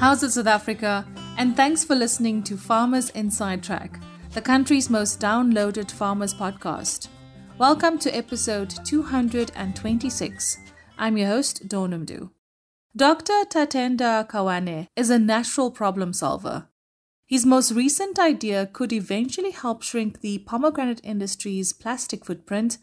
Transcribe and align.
How's 0.00 0.22
it, 0.22 0.30
South 0.30 0.46
Africa? 0.46 1.04
And 1.38 1.56
thanks 1.56 1.82
for 1.82 1.96
listening 1.96 2.44
to 2.44 2.56
Farmers 2.56 3.10
Inside 3.10 3.64
Track, 3.64 3.98
the 4.30 4.40
country's 4.40 4.88
most 4.88 5.18
downloaded 5.18 5.90
farmers 5.90 6.32
podcast. 6.32 7.08
Welcome 7.58 7.98
to 7.98 8.16
episode 8.16 8.72
226. 8.84 10.58
I'm 10.96 11.16
your 11.16 11.26
host, 11.26 11.66
Dawn. 11.66 12.06
Dr. 12.96 13.44
Tatenda 13.50 14.28
Kawhena 14.28 14.86
is 14.94 15.10
a 15.10 15.18
natural 15.18 15.72
problem 15.72 16.12
solver. 16.12 16.68
His 17.26 17.44
most 17.44 17.72
recent 17.72 18.20
idea 18.20 18.66
could 18.66 18.92
eventually 18.92 19.50
help 19.50 19.82
shrink 19.82 20.20
the 20.20 20.38
pomegranate 20.38 21.00
industry's 21.02 21.72
plastic 21.72 22.24
footprint 22.24 22.78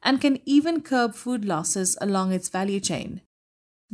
and 0.00 0.20
can 0.20 0.38
even 0.46 0.80
curb 0.80 1.16
food 1.16 1.44
losses 1.44 1.98
along 2.00 2.32
its 2.32 2.48
value 2.48 2.78
chain. 2.78 3.22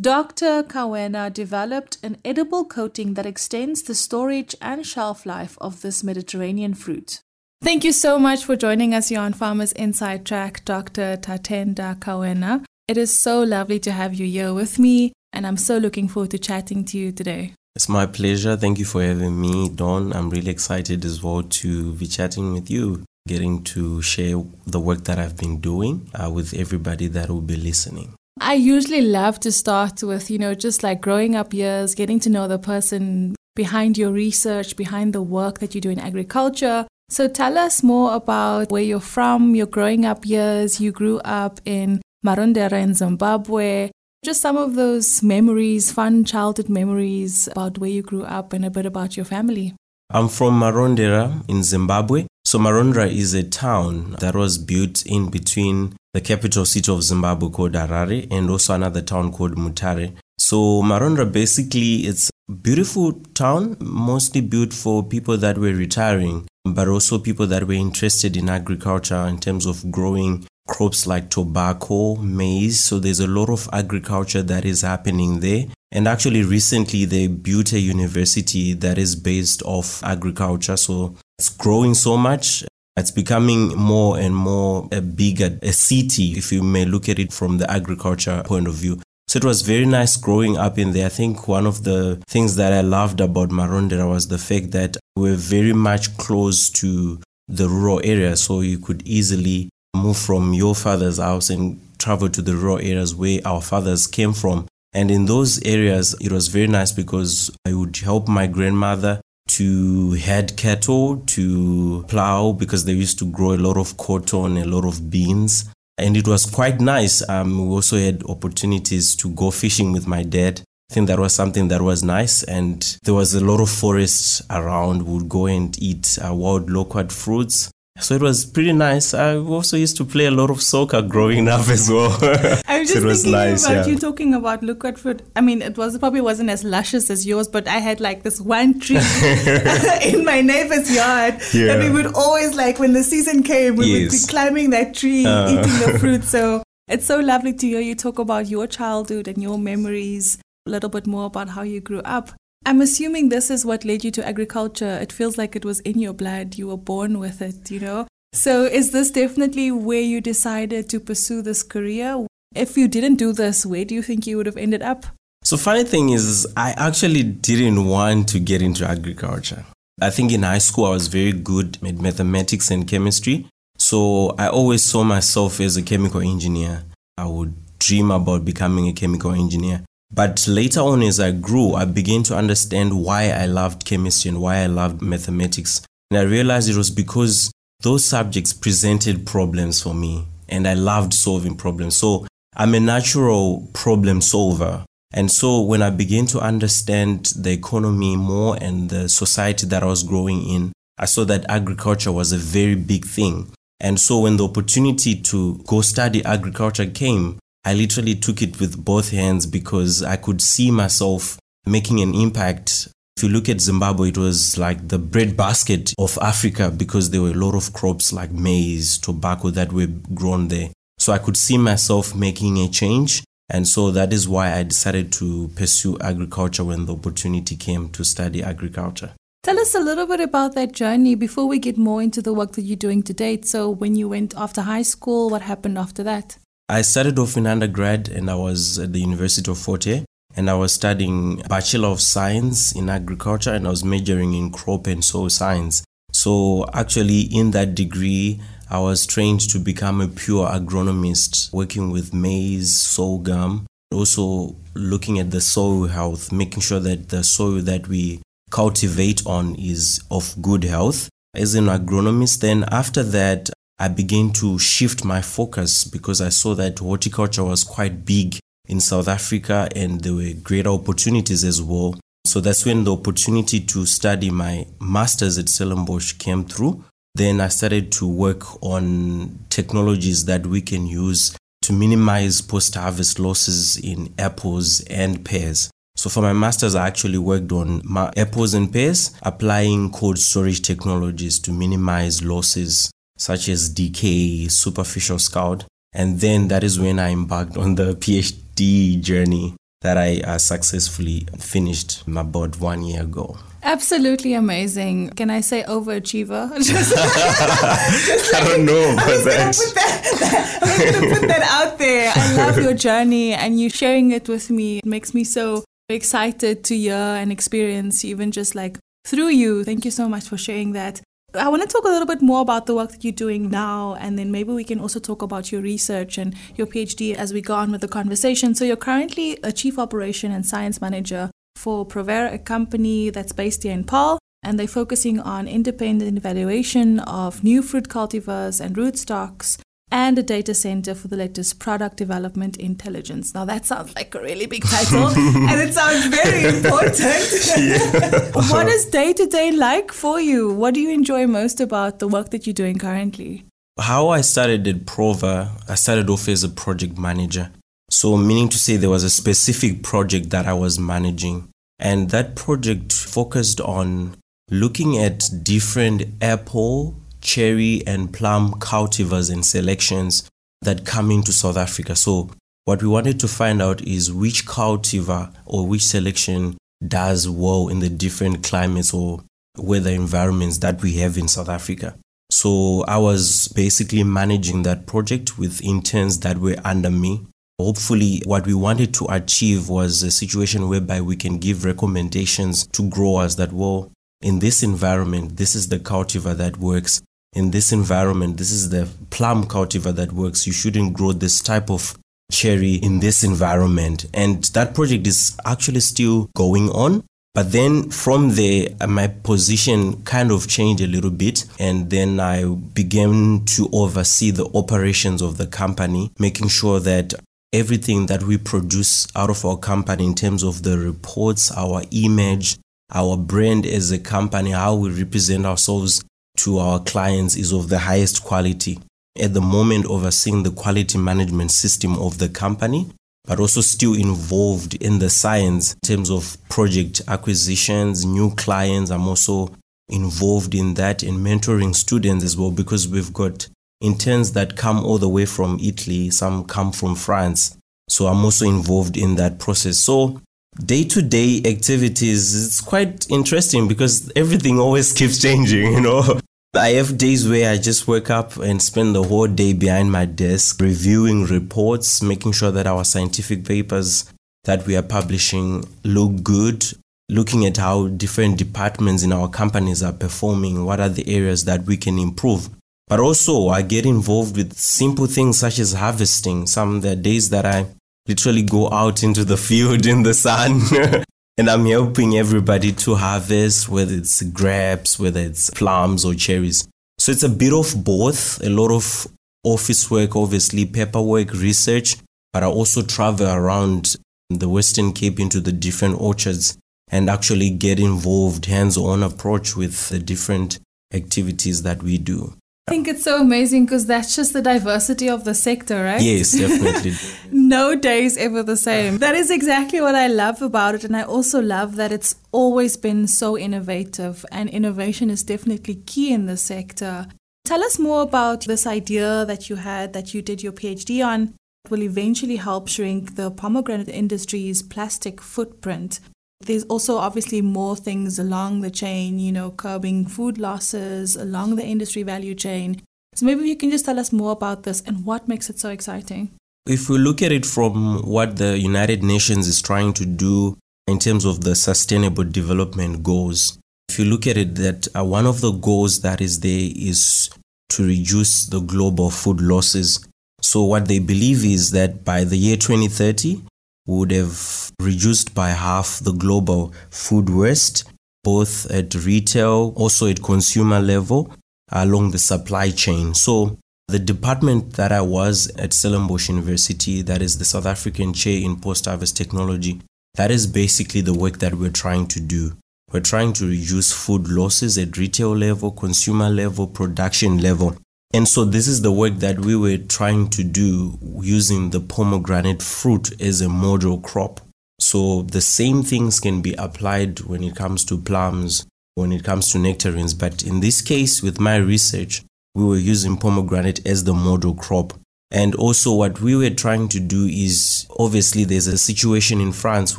Dr. 0.00 0.62
Kawhena 0.62 1.32
developed 1.32 1.98
an 2.04 2.18
edible 2.24 2.64
coating 2.64 3.14
that 3.14 3.26
extends 3.26 3.82
the 3.82 3.96
storage 3.96 4.54
and 4.62 4.86
shelf 4.86 5.26
life 5.26 5.58
of 5.60 5.82
this 5.82 6.04
Mediterranean 6.04 6.74
fruit. 6.74 7.20
Thank 7.64 7.82
you 7.82 7.90
so 7.90 8.16
much 8.16 8.44
for 8.44 8.54
joining 8.54 8.94
us 8.94 9.08
here 9.08 9.18
on 9.18 9.32
Farmers 9.32 9.72
Inside 9.72 10.24
Track, 10.24 10.64
Dr. 10.64 11.16
Tatenda 11.16 11.98
Kawhena. 11.98 12.64
It 12.86 12.96
is 12.96 13.18
so 13.18 13.42
lovely 13.42 13.80
to 13.80 13.90
have 13.90 14.14
you 14.14 14.28
here 14.28 14.54
with 14.54 14.78
me, 14.78 15.12
and 15.32 15.44
I'm 15.44 15.56
so 15.56 15.78
looking 15.78 16.06
forward 16.06 16.30
to 16.30 16.38
chatting 16.38 16.84
to 16.84 16.96
you 16.96 17.10
today. 17.10 17.54
It's 17.74 17.88
my 17.88 18.06
pleasure. 18.06 18.56
Thank 18.56 18.78
you 18.78 18.84
for 18.84 19.02
having 19.02 19.40
me, 19.40 19.68
Dawn. 19.68 20.12
I'm 20.12 20.30
really 20.30 20.52
excited 20.52 21.04
as 21.04 21.24
well 21.24 21.42
to 21.42 21.92
be 21.94 22.06
chatting 22.06 22.52
with 22.52 22.70
you, 22.70 23.02
getting 23.26 23.64
to 23.64 24.00
share 24.02 24.44
the 24.64 24.78
work 24.78 25.02
that 25.04 25.18
I've 25.18 25.36
been 25.36 25.58
doing 25.58 26.08
uh, 26.14 26.30
with 26.30 26.54
everybody 26.54 27.08
that 27.08 27.30
will 27.30 27.40
be 27.40 27.56
listening. 27.56 28.14
I 28.40 28.54
usually 28.54 29.02
love 29.02 29.40
to 29.40 29.52
start 29.52 30.02
with, 30.02 30.30
you 30.30 30.38
know, 30.38 30.54
just 30.54 30.82
like 30.82 31.00
growing 31.00 31.34
up 31.34 31.52
years, 31.52 31.94
getting 31.94 32.20
to 32.20 32.30
know 32.30 32.48
the 32.48 32.58
person 32.58 33.34
behind 33.56 33.98
your 33.98 34.12
research, 34.12 34.76
behind 34.76 35.12
the 35.12 35.22
work 35.22 35.58
that 35.58 35.74
you 35.74 35.80
do 35.80 35.90
in 35.90 35.98
agriculture. 35.98 36.86
So 37.10 37.26
tell 37.26 37.58
us 37.58 37.82
more 37.82 38.14
about 38.14 38.70
where 38.70 38.82
you're 38.82 39.00
from, 39.00 39.54
your 39.54 39.66
growing 39.66 40.04
up 40.04 40.24
years. 40.24 40.80
You 40.80 40.92
grew 40.92 41.18
up 41.20 41.60
in 41.64 42.00
Marondera 42.24 42.80
in 42.80 42.94
Zimbabwe. 42.94 43.90
Just 44.24 44.40
some 44.40 44.56
of 44.56 44.74
those 44.74 45.22
memories, 45.22 45.90
fun 45.90 46.24
childhood 46.24 46.68
memories 46.68 47.48
about 47.48 47.78
where 47.78 47.90
you 47.90 48.02
grew 48.02 48.24
up 48.24 48.52
and 48.52 48.64
a 48.64 48.70
bit 48.70 48.86
about 48.86 49.16
your 49.16 49.24
family. 49.24 49.74
I'm 50.10 50.28
from 50.28 50.58
Marondera 50.58 51.44
in 51.48 51.62
Zimbabwe. 51.62 52.26
So 52.44 52.58
Marondera 52.58 53.10
is 53.10 53.34
a 53.34 53.42
town 53.42 54.16
that 54.20 54.34
was 54.34 54.56
built 54.56 55.04
in 55.04 55.30
between 55.30 55.94
the 56.18 56.24
capital 56.24 56.64
city 56.64 56.90
of 56.90 57.04
Zimbabwe 57.04 57.48
called 57.48 57.74
Harare 57.74 58.26
and 58.32 58.50
also 58.50 58.74
another 58.74 59.00
town 59.00 59.30
called 59.30 59.54
Mutare. 59.54 60.16
So 60.36 60.82
Marondera 60.82 61.30
basically 61.30 62.08
it's 62.08 62.28
a 62.48 62.52
beautiful 62.52 63.12
town, 63.34 63.76
mostly 63.78 64.40
built 64.40 64.72
for 64.72 65.04
people 65.04 65.36
that 65.36 65.58
were 65.58 65.72
retiring, 65.72 66.48
but 66.64 66.88
also 66.88 67.20
people 67.20 67.46
that 67.46 67.68
were 67.68 67.74
interested 67.74 68.36
in 68.36 68.48
agriculture 68.48 69.28
in 69.28 69.38
terms 69.38 69.64
of 69.64 69.92
growing 69.92 70.44
crops 70.66 71.06
like 71.06 71.30
tobacco, 71.30 72.16
maize. 72.16 72.80
So 72.80 72.98
there's 72.98 73.20
a 73.20 73.28
lot 73.28 73.48
of 73.48 73.68
agriculture 73.72 74.42
that 74.42 74.64
is 74.64 74.82
happening 74.82 75.38
there. 75.38 75.66
And 75.92 76.08
actually, 76.08 76.42
recently 76.42 77.04
they 77.04 77.28
built 77.28 77.72
a 77.72 77.78
university 77.78 78.74
that 78.74 78.98
is 78.98 79.14
based 79.14 79.62
off 79.62 80.02
agriculture. 80.02 80.76
So 80.76 81.14
it's 81.38 81.48
growing 81.48 81.94
so 81.94 82.16
much. 82.16 82.64
It's 82.98 83.12
becoming 83.12 83.68
more 83.76 84.18
and 84.18 84.34
more 84.34 84.88
a 84.90 85.00
bigger 85.00 85.58
a 85.62 85.72
city, 85.72 86.32
if 86.32 86.50
you 86.50 86.62
may 86.62 86.84
look 86.84 87.08
at 87.08 87.18
it 87.18 87.32
from 87.32 87.58
the 87.58 87.70
agriculture 87.70 88.42
point 88.44 88.66
of 88.66 88.74
view. 88.74 89.00
So 89.28 89.36
it 89.36 89.44
was 89.44 89.62
very 89.62 89.84
nice 89.84 90.16
growing 90.16 90.56
up 90.56 90.78
in 90.78 90.92
there. 90.92 91.06
I 91.06 91.10
think 91.10 91.46
one 91.46 91.66
of 91.66 91.84
the 91.84 92.20
things 92.28 92.56
that 92.56 92.72
I 92.72 92.80
loved 92.80 93.20
about 93.20 93.50
Marondera 93.50 94.08
was 94.08 94.28
the 94.28 94.38
fact 94.38 94.70
that 94.72 94.96
we 95.16 95.30
were 95.30 95.36
very 95.36 95.74
much 95.74 96.16
close 96.16 96.70
to 96.70 97.20
the 97.46 97.68
rural 97.68 98.00
area. 98.02 98.36
So 98.36 98.62
you 98.62 98.78
could 98.78 99.06
easily 99.06 99.68
move 99.94 100.16
from 100.16 100.54
your 100.54 100.74
father's 100.74 101.18
house 101.18 101.50
and 101.50 101.80
travel 101.98 102.28
to 102.30 102.42
the 102.42 102.56
rural 102.56 102.78
areas 102.78 103.14
where 103.14 103.40
our 103.44 103.60
fathers 103.60 104.06
came 104.06 104.32
from. 104.32 104.66
And 104.92 105.10
in 105.10 105.26
those 105.26 105.62
areas, 105.62 106.16
it 106.20 106.32
was 106.32 106.48
very 106.48 106.66
nice 106.66 106.92
because 106.92 107.50
I 107.66 107.74
would 107.74 107.96
help 107.98 108.28
my 108.28 108.46
grandmother 108.46 109.20
to 109.48 110.12
head 110.12 110.56
cattle, 110.56 111.18
to 111.26 112.04
plow, 112.08 112.52
because 112.52 112.84
they 112.84 112.92
used 112.92 113.18
to 113.18 113.30
grow 113.30 113.52
a 113.52 113.56
lot 113.56 113.76
of 113.76 113.96
cotton, 113.96 114.56
a 114.56 114.64
lot 114.64 114.84
of 114.84 115.10
beans. 115.10 115.68
And 115.98 116.16
it 116.16 116.28
was 116.28 116.46
quite 116.46 116.80
nice. 116.80 117.28
Um, 117.28 117.68
we 117.68 117.74
also 117.74 117.98
had 117.98 118.22
opportunities 118.28 119.16
to 119.16 119.30
go 119.30 119.50
fishing 119.50 119.92
with 119.92 120.06
my 120.06 120.22
dad. 120.22 120.62
I 120.90 120.94
think 120.94 121.08
that 121.08 121.18
was 121.18 121.34
something 121.34 121.68
that 121.68 121.82
was 121.82 122.02
nice. 122.02 122.44
And 122.44 122.80
there 123.02 123.14
was 123.14 123.34
a 123.34 123.44
lot 123.44 123.60
of 123.60 123.68
forests 123.68 124.40
around. 124.48 125.02
We 125.02 125.14
would 125.14 125.28
go 125.28 125.46
and 125.46 125.76
eat 125.82 126.18
uh, 126.24 126.32
wild 126.34 126.70
loquat 126.70 127.10
fruits. 127.10 127.70
So 128.00 128.14
it 128.14 128.22
was 128.22 128.46
pretty 128.46 128.72
nice. 128.72 129.12
I 129.12 129.36
also 129.36 129.76
used 129.76 129.96
to 129.96 130.04
play 130.04 130.26
a 130.26 130.30
lot 130.30 130.50
of 130.50 130.62
soccer 130.62 131.02
growing 131.02 131.48
up 131.48 131.68
as 131.68 131.90
well. 131.90 132.16
I 132.68 132.78
was 132.80 132.92
just 132.92 133.02
so 133.02 133.12
thinking 133.12 133.32
nice, 133.32 133.64
about 133.64 133.86
yeah. 133.86 133.92
you 133.92 133.98
talking 133.98 134.34
about 134.34 134.62
fruit. 134.98 135.22
I 135.34 135.40
mean, 135.40 135.62
it 135.62 135.76
was 135.76 135.98
probably 135.98 136.20
wasn't 136.20 136.50
as 136.50 136.62
luscious 136.62 137.10
as 137.10 137.26
yours, 137.26 137.48
but 137.48 137.66
I 137.66 137.78
had 137.78 138.00
like 138.00 138.22
this 138.22 138.40
one 138.40 138.78
tree 138.78 138.96
in 140.04 140.24
my 140.24 140.40
neighbor's 140.40 140.94
yard 140.94 141.34
yeah. 141.52 141.66
that 141.66 141.80
we 141.82 141.90
would 141.90 142.14
always 142.14 142.54
like 142.54 142.78
when 142.78 142.92
the 142.92 143.02
season 143.02 143.42
came, 143.42 143.76
we 143.76 143.86
yes. 143.86 144.12
would 144.12 144.20
be 144.20 144.26
climbing 144.30 144.70
that 144.70 144.94
tree, 144.94 145.26
uh. 145.26 145.50
eating 145.50 145.92
the 145.92 145.98
fruit. 145.98 146.24
So 146.24 146.62
it's 146.86 147.06
so 147.06 147.18
lovely 147.18 147.52
to 147.52 147.66
hear 147.66 147.80
you 147.80 147.94
talk 147.94 148.18
about 148.18 148.46
your 148.46 148.66
childhood 148.66 149.28
and 149.28 149.42
your 149.42 149.58
memories, 149.58 150.38
a 150.66 150.70
little 150.70 150.90
bit 150.90 151.06
more 151.06 151.26
about 151.26 151.48
how 151.50 151.62
you 151.62 151.80
grew 151.80 152.00
up. 152.00 152.30
I'm 152.68 152.82
assuming 152.82 153.30
this 153.30 153.50
is 153.50 153.64
what 153.64 153.86
led 153.86 154.04
you 154.04 154.10
to 154.10 154.28
agriculture. 154.28 154.98
It 155.00 155.10
feels 155.10 155.38
like 155.38 155.56
it 155.56 155.64
was 155.64 155.80
in 155.80 155.98
your 155.98 156.12
blood. 156.12 156.58
You 156.58 156.66
were 156.66 156.76
born 156.76 157.18
with 157.18 157.40
it, 157.40 157.70
you 157.70 157.80
know? 157.80 158.06
So, 158.34 158.64
is 158.64 158.90
this 158.90 159.10
definitely 159.10 159.70
where 159.70 160.02
you 160.02 160.20
decided 160.20 160.90
to 160.90 161.00
pursue 161.00 161.40
this 161.40 161.62
career? 161.62 162.26
If 162.54 162.76
you 162.76 162.86
didn't 162.86 163.16
do 163.16 163.32
this, 163.32 163.64
where 163.64 163.86
do 163.86 163.94
you 163.94 164.02
think 164.02 164.26
you 164.26 164.36
would 164.36 164.44
have 164.44 164.58
ended 164.58 164.82
up? 164.82 165.06
So, 165.44 165.56
funny 165.56 165.82
thing 165.82 166.10
is, 166.10 166.46
I 166.58 166.72
actually 166.72 167.22
didn't 167.22 167.86
want 167.86 168.28
to 168.28 168.38
get 168.38 168.60
into 168.60 168.86
agriculture. 168.86 169.64
I 170.00 170.10
think 170.10 170.30
in 170.30 170.42
high 170.42 170.58
school, 170.58 170.84
I 170.84 170.90
was 170.90 171.08
very 171.08 171.32
good 171.32 171.78
at 171.82 171.98
mathematics 172.00 172.70
and 172.70 172.86
chemistry. 172.86 173.46
So, 173.78 174.34
I 174.36 174.48
always 174.48 174.84
saw 174.84 175.04
myself 175.04 175.58
as 175.60 175.78
a 175.78 175.82
chemical 175.82 176.20
engineer. 176.20 176.84
I 177.16 177.24
would 177.24 177.54
dream 177.78 178.10
about 178.10 178.44
becoming 178.44 178.88
a 178.88 178.92
chemical 178.92 179.32
engineer. 179.32 179.84
But 180.10 180.48
later 180.48 180.80
on, 180.80 181.02
as 181.02 181.20
I 181.20 181.32
grew, 181.32 181.74
I 181.74 181.84
began 181.84 182.22
to 182.24 182.36
understand 182.36 183.04
why 183.04 183.30
I 183.30 183.46
loved 183.46 183.84
chemistry 183.84 184.30
and 184.30 184.40
why 184.40 184.58
I 184.58 184.66
loved 184.66 185.02
mathematics. 185.02 185.82
And 186.10 186.18
I 186.18 186.22
realized 186.22 186.70
it 186.70 186.76
was 186.76 186.90
because 186.90 187.52
those 187.80 188.04
subjects 188.04 188.52
presented 188.52 189.26
problems 189.26 189.82
for 189.82 189.94
me, 189.94 190.26
and 190.48 190.66
I 190.66 190.74
loved 190.74 191.12
solving 191.12 191.56
problems. 191.56 191.96
So 191.96 192.26
I'm 192.56 192.74
a 192.74 192.80
natural 192.80 193.68
problem 193.74 194.20
solver. 194.20 194.84
And 195.12 195.30
so 195.30 195.60
when 195.60 195.82
I 195.82 195.90
began 195.90 196.26
to 196.26 196.40
understand 196.40 197.32
the 197.36 197.50
economy 197.52 198.16
more 198.16 198.56
and 198.60 198.90
the 198.90 199.08
society 199.08 199.66
that 199.66 199.82
I 199.82 199.86
was 199.86 200.02
growing 200.02 200.42
in, 200.48 200.72
I 200.98 201.04
saw 201.04 201.24
that 201.26 201.46
agriculture 201.48 202.12
was 202.12 202.32
a 202.32 202.36
very 202.36 202.74
big 202.74 203.04
thing. 203.04 203.52
And 203.80 204.00
so 204.00 204.20
when 204.20 204.36
the 204.36 204.44
opportunity 204.44 205.14
to 205.14 205.62
go 205.66 205.82
study 205.82 206.24
agriculture 206.24 206.86
came, 206.86 207.38
I 207.64 207.74
literally 207.74 208.14
took 208.14 208.42
it 208.42 208.60
with 208.60 208.82
both 208.82 209.10
hands 209.10 209.46
because 209.46 210.02
I 210.02 210.16
could 210.16 210.40
see 210.40 210.70
myself 210.70 211.38
making 211.66 212.00
an 212.00 212.14
impact. 212.14 212.88
If 213.16 213.24
you 213.24 213.28
look 213.28 213.48
at 213.48 213.60
Zimbabwe, 213.60 214.10
it 214.10 214.18
was 214.18 214.56
like 214.56 214.88
the 214.88 214.98
breadbasket 214.98 215.92
of 215.98 216.18
Africa 216.22 216.70
because 216.70 217.10
there 217.10 217.20
were 217.20 217.30
a 217.30 217.34
lot 217.34 217.54
of 217.54 217.72
crops 217.72 218.12
like 218.12 218.30
maize, 218.30 218.96
tobacco 218.96 219.50
that 219.50 219.72
were 219.72 219.88
grown 220.14 220.48
there. 220.48 220.70
So 220.98 221.12
I 221.12 221.18
could 221.18 221.36
see 221.36 221.58
myself 221.58 222.14
making 222.14 222.58
a 222.58 222.68
change. 222.68 223.22
And 223.50 223.66
so 223.66 223.90
that 223.90 224.12
is 224.12 224.28
why 224.28 224.52
I 224.52 224.62
decided 224.62 225.12
to 225.14 225.48
pursue 225.48 225.98
agriculture 226.00 226.64
when 226.64 226.86
the 226.86 226.94
opportunity 226.94 227.56
came 227.56 227.88
to 227.90 228.04
study 228.04 228.42
agriculture. 228.42 229.12
Tell 229.42 229.58
us 229.58 229.74
a 229.74 229.80
little 229.80 230.06
bit 230.06 230.20
about 230.20 230.54
that 230.54 230.72
journey 230.72 231.14
before 231.14 231.46
we 231.46 231.58
get 231.58 231.78
more 231.78 232.02
into 232.02 232.20
the 232.20 232.34
work 232.34 232.52
that 232.52 232.62
you're 232.62 232.76
doing 232.76 233.02
to 233.04 233.14
date. 233.14 233.46
So, 233.46 233.70
when 233.70 233.94
you 233.94 234.08
went 234.08 234.34
after 234.36 234.62
high 234.62 234.82
school, 234.82 235.30
what 235.30 235.42
happened 235.42 235.78
after 235.78 236.02
that? 236.02 236.36
I 236.70 236.82
started 236.82 237.18
off 237.18 237.38
in 237.38 237.46
undergrad 237.46 238.10
and 238.10 238.30
I 238.30 238.34
was 238.34 238.78
at 238.78 238.92
the 238.92 239.00
University 239.00 239.50
of 239.50 239.56
Fort 239.56 239.84
Hare 239.84 240.04
and 240.36 240.50
I 240.50 240.54
was 240.54 240.70
studying 240.70 241.36
Bachelor 241.48 241.88
of 241.88 242.02
Science 242.02 242.72
in 242.72 242.90
Agriculture 242.90 243.54
and 243.54 243.66
I 243.66 243.70
was 243.70 243.84
majoring 243.84 244.34
in 244.34 244.50
crop 244.50 244.86
and 244.86 245.02
soil 245.02 245.30
science. 245.30 245.82
So 246.12 246.66
actually 246.74 247.22
in 247.22 247.52
that 247.52 247.74
degree, 247.74 248.42
I 248.68 248.80
was 248.80 249.06
trained 249.06 249.40
to 249.48 249.58
become 249.58 250.02
a 250.02 250.08
pure 250.08 250.46
agronomist, 250.46 251.50
working 251.54 251.90
with 251.90 252.12
maize, 252.12 252.78
sorghum, 252.78 253.64
also 253.90 254.54
looking 254.74 255.18
at 255.18 255.30
the 255.30 255.40
soil 255.40 255.86
health, 255.86 256.32
making 256.32 256.60
sure 256.60 256.80
that 256.80 257.08
the 257.08 257.24
soil 257.24 257.62
that 257.62 257.88
we 257.88 258.20
cultivate 258.50 259.26
on 259.26 259.54
is 259.54 260.04
of 260.10 260.34
good 260.42 260.64
health. 260.64 261.08
As 261.34 261.54
an 261.54 261.66
agronomist, 261.66 262.40
then 262.40 262.64
after 262.70 263.02
that, 263.02 263.48
I 263.80 263.86
began 263.86 264.32
to 264.34 264.58
shift 264.58 265.04
my 265.04 265.22
focus 265.22 265.84
because 265.84 266.20
I 266.20 266.30
saw 266.30 266.54
that 266.56 266.80
horticulture 266.80 267.44
was 267.44 267.62
quite 267.62 268.04
big 268.04 268.38
in 268.66 268.80
South 268.80 269.06
Africa 269.06 269.68
and 269.76 270.00
there 270.00 270.14
were 270.14 270.32
greater 270.42 270.70
opportunities 270.70 271.44
as 271.44 271.62
well. 271.62 271.94
So 272.26 272.40
that's 272.40 272.66
when 272.66 272.82
the 272.82 272.92
opportunity 272.92 273.60
to 273.60 273.86
study 273.86 274.30
my 274.30 274.66
master's 274.80 275.38
at 275.38 275.48
Stellenbosch 275.48 276.18
came 276.18 276.44
through. 276.44 276.84
Then 277.14 277.40
I 277.40 277.48
started 277.48 277.92
to 277.92 278.08
work 278.08 278.62
on 278.62 279.38
technologies 279.48 280.24
that 280.24 280.44
we 280.44 280.60
can 280.60 280.86
use 280.86 281.36
to 281.62 281.72
minimize 281.72 282.40
post 282.40 282.74
harvest 282.74 283.20
losses 283.20 283.76
in 283.76 284.12
apples 284.18 284.80
and 284.90 285.24
pears. 285.24 285.70
So 285.96 286.10
for 286.10 286.20
my 286.20 286.32
master's, 286.32 286.74
I 286.74 286.86
actually 286.86 287.18
worked 287.18 287.52
on 287.52 287.82
my 287.84 288.12
apples 288.16 288.54
and 288.54 288.72
pears, 288.72 289.12
applying 289.22 289.90
cold 289.90 290.18
storage 290.18 290.62
technologies 290.62 291.38
to 291.40 291.52
minimize 291.52 292.22
losses 292.24 292.90
such 293.18 293.48
as 293.48 293.68
decay, 293.68 294.48
superficial 294.48 295.18
scald. 295.18 295.66
And 295.92 296.20
then 296.20 296.48
that 296.48 296.64
is 296.64 296.80
when 296.80 296.98
I 296.98 297.10
embarked 297.10 297.56
on 297.56 297.74
the 297.74 297.94
PhD 297.94 299.00
journey 299.00 299.54
that 299.80 299.96
I 299.96 300.20
uh, 300.20 300.38
successfully 300.38 301.28
finished 301.38 302.02
about 302.06 302.58
one 302.60 302.82
year 302.82 303.02
ago. 303.02 303.36
Absolutely 303.62 304.34
amazing. 304.34 305.10
Can 305.10 305.30
I 305.30 305.40
say 305.40 305.62
overachiever? 305.64 306.50
I 308.34 308.44
don't 308.44 308.64
know 308.64 308.92
about 308.92 309.24
that. 309.24 309.56
Put 309.56 309.74
that, 309.74 310.58
I'm 310.62 310.78
going 310.78 311.10
to 311.14 311.20
put 311.20 311.28
that 311.28 311.42
out 311.42 311.78
there. 311.78 312.12
I 312.14 312.36
love 312.36 312.58
your 312.58 312.74
journey 312.74 313.34
and 313.34 313.58
you 313.58 313.68
sharing 313.68 314.12
it 314.12 314.28
with 314.28 314.50
me. 314.50 314.78
It 314.78 314.86
makes 314.86 315.12
me 315.12 315.24
so 315.24 315.64
excited 315.88 316.64
to 316.64 316.76
hear 316.76 316.94
and 316.94 317.32
experience, 317.32 318.04
even 318.04 318.30
just 318.30 318.54
like 318.54 318.78
through 319.04 319.28
you. 319.28 319.64
Thank 319.64 319.84
you 319.84 319.90
so 319.90 320.08
much 320.08 320.24
for 320.24 320.36
sharing 320.36 320.72
that. 320.72 321.00
I 321.34 321.50
want 321.50 321.60
to 321.60 321.68
talk 321.68 321.84
a 321.84 321.88
little 321.88 322.06
bit 322.06 322.22
more 322.22 322.40
about 322.40 322.64
the 322.64 322.74
work 322.74 322.90
that 322.90 323.04
you're 323.04 323.12
doing 323.12 323.50
now, 323.50 323.94
and 323.96 324.18
then 324.18 324.32
maybe 324.32 324.50
we 324.50 324.64
can 324.64 324.80
also 324.80 324.98
talk 324.98 325.20
about 325.20 325.52
your 325.52 325.60
research 325.60 326.16
and 326.16 326.34
your 326.56 326.66
PhD 326.66 327.14
as 327.14 327.34
we 327.34 327.42
go 327.42 327.54
on 327.54 327.70
with 327.70 327.82
the 327.82 327.88
conversation. 327.88 328.54
So, 328.54 328.64
you're 328.64 328.76
currently 328.76 329.38
a 329.42 329.52
Chief 329.52 329.78
Operation 329.78 330.32
and 330.32 330.46
Science 330.46 330.80
Manager 330.80 331.30
for 331.54 331.86
Provera, 331.86 332.32
a 332.32 332.38
company 332.38 333.10
that's 333.10 333.32
based 333.32 333.62
here 333.62 333.74
in 333.74 333.84
Paarl, 333.84 334.18
and 334.42 334.58
they're 334.58 334.66
focusing 334.66 335.20
on 335.20 335.46
independent 335.46 336.16
evaluation 336.16 336.98
of 337.00 337.44
new 337.44 337.60
fruit 337.60 337.90
cultivars 337.90 338.58
and 338.58 338.74
rootstocks 338.74 339.58
and 339.90 340.18
a 340.18 340.22
data 340.22 340.54
center 340.54 340.94
for 340.94 341.08
the 341.08 341.16
latest 341.16 341.58
product 341.58 341.96
development 341.96 342.56
intelligence. 342.56 343.34
Now 343.34 343.44
that 343.46 343.66
sounds 343.66 343.94
like 343.94 344.14
a 344.14 344.20
really 344.20 344.46
big 344.46 344.64
title 344.64 345.08
and 345.16 345.60
it 345.60 345.74
sounds 345.74 346.06
very 346.06 346.56
important. 346.56 348.34
what 348.50 348.68
is 348.68 348.86
day 348.86 349.12
to 349.14 349.26
day 349.26 349.52
like 349.52 349.92
for 349.92 350.20
you? 350.20 350.52
What 350.52 350.74
do 350.74 350.80
you 350.80 350.90
enjoy 350.90 351.26
most 351.26 351.60
about 351.60 351.98
the 351.98 352.08
work 352.08 352.30
that 352.30 352.46
you're 352.46 352.54
doing 352.54 352.78
currently? 352.78 353.44
How 353.80 354.08
I 354.08 354.22
started 354.22 354.66
at 354.66 354.86
Prova, 354.86 355.50
I 355.68 355.76
started 355.76 356.10
off 356.10 356.28
as 356.28 356.42
a 356.42 356.48
project 356.48 356.98
manager. 356.98 357.50
So, 357.90 358.16
meaning 358.16 358.48
to 358.50 358.58
say, 358.58 358.76
there 358.76 358.90
was 358.90 359.04
a 359.04 359.10
specific 359.10 359.82
project 359.82 360.30
that 360.30 360.46
I 360.46 360.52
was 360.52 360.78
managing. 360.78 361.48
And 361.78 362.10
that 362.10 362.34
project 362.34 362.92
focused 362.92 363.60
on 363.60 364.16
looking 364.50 364.98
at 364.98 365.30
different 365.42 366.02
apple 366.20 366.96
cherry 367.28 367.82
and 367.86 368.10
plum 368.10 368.52
cultivars 368.54 369.30
and 369.30 369.44
selections 369.44 370.28
that 370.62 370.86
come 370.86 371.10
into 371.10 371.30
South 371.30 371.58
Africa. 371.58 371.94
So, 371.94 372.30
what 372.64 372.82
we 372.82 372.88
wanted 372.88 373.20
to 373.20 373.28
find 373.28 373.60
out 373.60 373.82
is 373.82 374.10
which 374.10 374.46
cultivar 374.46 375.34
or 375.44 375.66
which 375.66 375.84
selection 375.84 376.56
does 376.86 377.28
well 377.28 377.68
in 377.68 377.80
the 377.80 377.90
different 377.90 378.42
climates 378.42 378.94
or 378.94 379.20
weather 379.58 379.90
environments 379.90 380.58
that 380.58 380.80
we 380.82 380.94
have 380.94 381.18
in 381.18 381.28
South 381.28 381.50
Africa. 381.50 381.94
So, 382.30 382.84
I 382.88 382.96
was 382.96 383.48
basically 383.48 384.04
managing 384.04 384.62
that 384.62 384.86
project 384.86 385.38
with 385.38 385.62
interns 385.62 386.20
that 386.20 386.38
were 386.38 386.56
under 386.64 386.90
me. 386.90 387.26
Hopefully, 387.60 388.22
what 388.24 388.46
we 388.46 388.54
wanted 388.54 388.94
to 388.94 389.06
achieve 389.10 389.68
was 389.68 390.02
a 390.02 390.10
situation 390.10 390.68
whereby 390.68 391.02
we 391.02 391.16
can 391.16 391.38
give 391.38 391.64
recommendations 391.64 392.66
to 392.68 392.88
growers 392.88 393.36
that, 393.36 393.52
well, 393.52 393.92
in 394.22 394.38
this 394.38 394.62
environment, 394.62 395.36
this 395.36 395.54
is 395.54 395.68
the 395.68 395.78
cultivar 395.78 396.36
that 396.36 396.56
works 396.56 397.02
in 397.34 397.50
this 397.50 397.72
environment, 397.72 398.36
this 398.36 398.50
is 398.50 398.70
the 398.70 398.88
plum 399.10 399.44
cultivar 399.44 399.94
that 399.94 400.12
works. 400.12 400.46
You 400.46 400.52
shouldn't 400.52 400.94
grow 400.94 401.12
this 401.12 401.40
type 401.40 401.70
of 401.70 401.98
cherry 402.30 402.74
in 402.74 403.00
this 403.00 403.24
environment. 403.24 404.06
And 404.12 404.44
that 404.44 404.74
project 404.74 405.06
is 405.06 405.36
actually 405.44 405.80
still 405.80 406.30
going 406.36 406.68
on. 406.70 407.04
But 407.34 407.52
then 407.52 407.90
from 407.90 408.30
there, 408.30 408.70
uh, 408.80 408.86
my 408.86 409.06
position 409.06 410.02
kind 410.02 410.32
of 410.32 410.48
changed 410.48 410.82
a 410.82 410.86
little 410.86 411.10
bit. 411.10 411.44
And 411.58 411.90
then 411.90 412.18
I 412.18 412.44
began 412.44 413.44
to 413.56 413.68
oversee 413.72 414.30
the 414.30 414.50
operations 414.54 415.22
of 415.22 415.36
the 415.36 415.46
company, 415.46 416.10
making 416.18 416.48
sure 416.48 416.80
that 416.80 417.14
everything 417.52 418.06
that 418.06 418.24
we 418.24 418.36
produce 418.36 419.06
out 419.14 419.30
of 419.30 419.44
our 419.44 419.56
company 419.56 420.04
in 420.04 420.14
terms 420.14 420.42
of 420.42 420.62
the 420.62 420.76
reports, 420.76 421.50
our 421.52 421.82
image, 421.92 422.58
our 422.92 423.16
brand 423.16 423.66
as 423.66 423.90
a 423.90 423.98
company, 423.98 424.50
how 424.50 424.74
we 424.74 424.90
represent 424.90 425.46
ourselves 425.46 426.02
to 426.38 426.58
our 426.58 426.80
clients 426.80 427.36
is 427.36 427.52
of 427.52 427.68
the 427.68 427.78
highest 427.78 428.24
quality. 428.24 428.78
At 429.20 429.34
the 429.34 429.40
moment, 429.40 429.86
overseeing 429.86 430.42
the 430.42 430.50
quality 430.50 430.98
management 430.98 431.50
system 431.50 431.98
of 431.98 432.18
the 432.18 432.28
company, 432.28 432.90
but 433.26 433.40
also 433.40 433.60
still 433.60 433.94
involved 433.94 434.74
in 434.74 434.98
the 434.98 435.10
science 435.10 435.74
in 435.74 435.96
terms 435.96 436.10
of 436.10 436.36
project 436.48 437.02
acquisitions, 437.08 438.04
new 438.04 438.30
clients. 438.36 438.90
I'm 438.90 439.06
also 439.06 439.54
involved 439.88 440.54
in 440.54 440.74
that 440.74 441.02
and 441.02 441.24
mentoring 441.24 441.74
students 441.74 442.24
as 442.24 442.36
well 442.36 442.50
because 442.50 442.88
we've 442.88 443.12
got 443.12 443.48
interns 443.80 444.32
that 444.32 444.56
come 444.56 444.84
all 444.84 444.98
the 444.98 445.08
way 445.08 445.26
from 445.26 445.58
Italy, 445.60 446.10
some 446.10 446.44
come 446.44 446.72
from 446.72 446.94
France. 446.94 447.56
So 447.88 448.06
I'm 448.06 448.24
also 448.24 448.46
involved 448.46 448.96
in 448.96 449.16
that 449.16 449.38
process. 449.38 449.78
So 449.78 450.20
day 450.64 450.84
to 450.84 451.02
day 451.02 451.42
activities, 451.44 452.46
it's 452.46 452.60
quite 452.60 453.10
interesting 453.10 453.68
because 453.68 454.10
everything 454.16 454.58
always 454.60 454.92
keeps 454.92 455.20
changing, 455.20 455.72
you 455.72 455.80
know. 455.80 456.20
I 456.54 456.70
have 456.70 456.96
days 456.96 457.28
where 457.28 457.50
I 457.50 457.58
just 457.58 457.86
wake 457.86 458.08
up 458.08 458.36
and 458.36 458.62
spend 458.62 458.94
the 458.94 459.02
whole 459.02 459.26
day 459.26 459.52
behind 459.52 459.92
my 459.92 460.06
desk 460.06 460.60
reviewing 460.60 461.24
reports, 461.24 462.00
making 462.02 462.32
sure 462.32 462.50
that 462.50 462.66
our 462.66 462.84
scientific 462.84 463.44
papers 463.44 464.10
that 464.44 464.66
we 464.66 464.74
are 464.74 464.82
publishing 464.82 465.64
look 465.84 466.22
good, 466.22 466.64
looking 467.10 467.44
at 467.44 467.58
how 467.58 467.88
different 467.88 468.38
departments 468.38 469.02
in 469.02 469.12
our 469.12 469.28
companies 469.28 469.82
are 469.82 469.92
performing, 469.92 470.64
what 470.64 470.80
are 470.80 470.88
the 470.88 471.14
areas 471.14 471.44
that 471.44 471.64
we 471.64 471.76
can 471.76 471.98
improve. 471.98 472.48
But 472.86 473.00
also, 473.00 473.48
I 473.48 473.60
get 473.60 473.84
involved 473.84 474.34
with 474.34 474.54
simple 474.54 475.06
things 475.06 475.38
such 475.38 475.58
as 475.58 475.74
harvesting. 475.74 476.46
Some 476.46 476.80
the 476.80 476.96
days 476.96 477.28
that 477.28 477.44
I 477.44 477.66
literally 478.06 478.42
go 478.42 478.70
out 478.70 479.02
into 479.02 479.22
the 479.22 479.36
field 479.48 479.84
in 479.84 480.02
the 480.02 480.14
sun 480.14 480.62
and 481.38 481.48
I'm 481.48 481.66
helping 481.66 482.18
everybody 482.18 482.72
to 482.72 482.96
harvest, 482.96 483.68
whether 483.68 483.94
it's 483.94 484.22
grapes, 484.22 484.98
whether 484.98 485.20
it's 485.20 485.50
plums 485.50 486.04
or 486.04 486.14
cherries. 486.14 486.66
So 486.98 487.12
it's 487.12 487.22
a 487.22 487.28
bit 487.28 487.52
of 487.52 487.84
both, 487.84 488.44
a 488.44 488.50
lot 488.50 488.72
of 488.72 489.06
office 489.44 489.88
work, 489.88 490.16
obviously, 490.16 490.66
paperwork, 490.66 491.32
research, 491.32 491.96
but 492.32 492.42
I 492.42 492.46
also 492.46 492.82
travel 492.82 493.28
around 493.28 493.94
the 494.30 494.48
Western 494.48 494.92
Cape 494.92 495.20
into 495.20 495.38
the 495.38 495.52
different 495.52 496.00
orchards 496.00 496.58
and 496.90 497.08
actually 497.08 497.50
get 497.50 497.78
involved, 497.78 498.46
hands 498.46 498.76
on 498.76 499.04
approach 499.04 499.54
with 499.54 499.90
the 499.90 500.00
different 500.00 500.58
activities 500.92 501.62
that 501.62 501.84
we 501.84 501.98
do. 501.98 502.34
I 502.68 502.70
think 502.70 502.86
it's 502.86 503.02
so 503.02 503.20
amazing 503.20 503.64
because 503.64 503.86
that's 503.86 504.14
just 504.14 504.34
the 504.34 504.42
diversity 504.42 505.08
of 505.08 505.24
the 505.24 505.34
sector, 505.34 505.84
right? 505.84 506.02
Yes, 506.02 506.32
definitely. 506.32 506.92
no 507.32 507.74
day 507.74 508.04
is 508.04 508.18
ever 508.18 508.42
the 508.42 508.56
same. 508.56 508.98
That 508.98 509.14
is 509.14 509.30
exactly 509.30 509.80
what 509.80 509.94
I 509.94 510.06
love 510.06 510.42
about 510.42 510.74
it. 510.74 510.84
And 510.84 510.94
I 510.94 511.02
also 511.02 511.40
love 511.40 511.76
that 511.76 511.92
it's 511.92 512.16
always 512.30 512.76
been 512.76 513.06
so 513.06 513.38
innovative, 513.38 514.26
and 514.30 514.50
innovation 514.50 515.08
is 515.08 515.22
definitely 515.22 515.76
key 515.76 516.12
in 516.12 516.26
the 516.26 516.36
sector. 516.36 517.06
Tell 517.46 517.64
us 517.64 517.78
more 517.78 518.02
about 518.02 518.44
this 518.44 518.66
idea 518.66 519.24
that 519.24 519.48
you 519.48 519.56
had 519.56 519.94
that 519.94 520.12
you 520.12 520.20
did 520.20 520.42
your 520.42 520.52
PhD 520.52 521.02
on 521.02 521.34
will 521.70 521.82
eventually 521.82 522.36
help 522.36 522.68
shrink 522.68 523.16
the 523.16 523.30
pomegranate 523.30 523.88
industry's 523.88 524.62
plastic 524.62 525.20
footprint. 525.20 526.00
There's 526.40 526.64
also 526.64 526.98
obviously 526.98 527.42
more 527.42 527.76
things 527.76 528.18
along 528.18 528.60
the 528.60 528.70
chain, 528.70 529.18
you 529.18 529.32
know, 529.32 529.50
curbing 529.50 530.06
food 530.06 530.38
losses 530.38 531.16
along 531.16 531.56
the 531.56 531.64
industry 531.64 532.02
value 532.02 532.34
chain. 532.34 532.82
So 533.14 533.26
maybe 533.26 533.48
you 533.48 533.56
can 533.56 533.70
just 533.70 533.84
tell 533.84 533.98
us 533.98 534.12
more 534.12 534.32
about 534.32 534.62
this 534.62 534.80
and 534.82 535.04
what 535.04 535.26
makes 535.26 535.50
it 535.50 535.58
so 535.58 535.70
exciting. 535.70 536.30
If 536.66 536.88
we 536.88 536.98
look 536.98 537.22
at 537.22 537.32
it 537.32 537.44
from 537.44 538.02
what 538.02 538.36
the 538.36 538.58
United 538.58 539.02
Nations 539.02 539.48
is 539.48 539.60
trying 539.60 539.92
to 539.94 540.06
do 540.06 540.56
in 540.86 540.98
terms 540.98 541.24
of 541.24 541.42
the 541.42 541.56
sustainable 541.56 542.24
development 542.24 543.02
goals, 543.02 543.58
if 543.88 543.98
you 543.98 544.04
look 544.04 544.26
at 544.26 544.36
it, 544.36 544.54
that 544.56 544.86
uh, 544.94 545.04
one 545.04 545.26
of 545.26 545.40
the 545.40 545.50
goals 545.50 546.02
that 546.02 546.20
is 546.20 546.40
there 546.40 546.70
is 546.76 547.30
to 547.70 547.86
reduce 547.86 548.46
the 548.46 548.60
global 548.60 549.10
food 549.10 549.40
losses. 549.40 550.06
So, 550.40 550.62
what 550.62 550.88
they 550.88 550.98
believe 550.98 551.44
is 551.44 551.72
that 551.72 552.04
by 552.04 552.24
the 552.24 552.36
year 552.36 552.56
2030, 552.56 553.42
would 553.88 554.12
have 554.12 554.70
reduced 554.80 555.34
by 555.34 555.48
half 555.48 555.98
the 555.98 556.12
global 556.12 556.72
food 556.90 557.28
waste, 557.28 557.90
both 558.22 558.70
at 558.70 558.94
retail, 558.94 559.72
also 559.76 560.08
at 560.08 560.22
consumer 560.22 560.78
level, 560.78 561.34
along 561.72 562.12
the 562.12 562.18
supply 562.18 562.70
chain. 562.70 563.14
So, 563.14 563.58
the 563.88 563.98
department 563.98 564.74
that 564.74 564.92
I 564.92 565.00
was 565.00 565.50
at 565.56 565.72
Stellenbosch 565.72 566.28
University, 566.28 567.02
that 567.02 567.22
is 567.22 567.38
the 567.38 567.44
South 567.44 567.66
African 567.66 568.12
Chair 568.12 568.38
in 568.44 568.60
Post 568.60 568.84
Harvest 568.84 569.16
Technology, 569.16 569.80
That 570.18 570.30
is 570.32 570.48
basically 570.48 571.00
the 571.00 571.14
work 571.14 571.38
that 571.38 571.54
we're 571.54 571.70
trying 571.70 572.08
to 572.08 572.20
do. 572.20 572.56
We're 572.92 573.00
trying 573.00 573.34
to 573.34 573.46
reduce 573.46 573.92
food 573.92 574.26
losses 574.26 574.76
at 574.76 574.96
retail 574.96 575.36
level, 575.36 575.70
consumer 575.70 576.28
level, 576.28 576.66
production 576.66 577.38
level. 577.38 577.76
And 578.14 578.26
so 578.26 578.44
this 578.44 578.66
is 578.66 578.80
the 578.80 578.92
work 578.92 579.16
that 579.16 579.40
we 579.40 579.54
were 579.54 579.76
trying 579.76 580.30
to 580.30 580.42
do 580.42 580.98
using 581.20 581.70
the 581.70 581.80
pomegranate 581.80 582.62
fruit 582.62 583.20
as 583.20 583.40
a 583.40 583.48
model 583.48 584.00
crop. 584.00 584.40
So 584.80 585.22
the 585.22 585.42
same 585.42 585.82
things 585.82 586.18
can 586.18 586.40
be 586.40 586.54
applied 586.54 587.20
when 587.20 587.42
it 587.42 587.54
comes 587.54 587.84
to 587.86 587.98
plums, 587.98 588.66
when 588.94 589.12
it 589.12 589.24
comes 589.24 589.52
to 589.52 589.58
nectarines. 589.58 590.14
But 590.14 590.42
in 590.42 590.60
this 590.60 590.80
case, 590.80 591.22
with 591.22 591.38
my 591.38 591.56
research, 591.56 592.22
we 592.54 592.64
were 592.64 592.78
using 592.78 593.18
pomegranate 593.18 593.86
as 593.86 594.04
the 594.04 594.14
model 594.14 594.54
crop. 594.54 594.94
And 595.30 595.54
also, 595.54 595.92
what 595.92 596.22
we 596.22 596.34
were 596.34 596.50
trying 596.50 596.88
to 596.88 597.00
do 597.00 597.26
is 597.26 597.86
obviously 597.98 598.44
there's 598.44 598.66
a 598.66 598.78
situation 598.78 599.40
in 599.40 599.52
France 599.52 599.98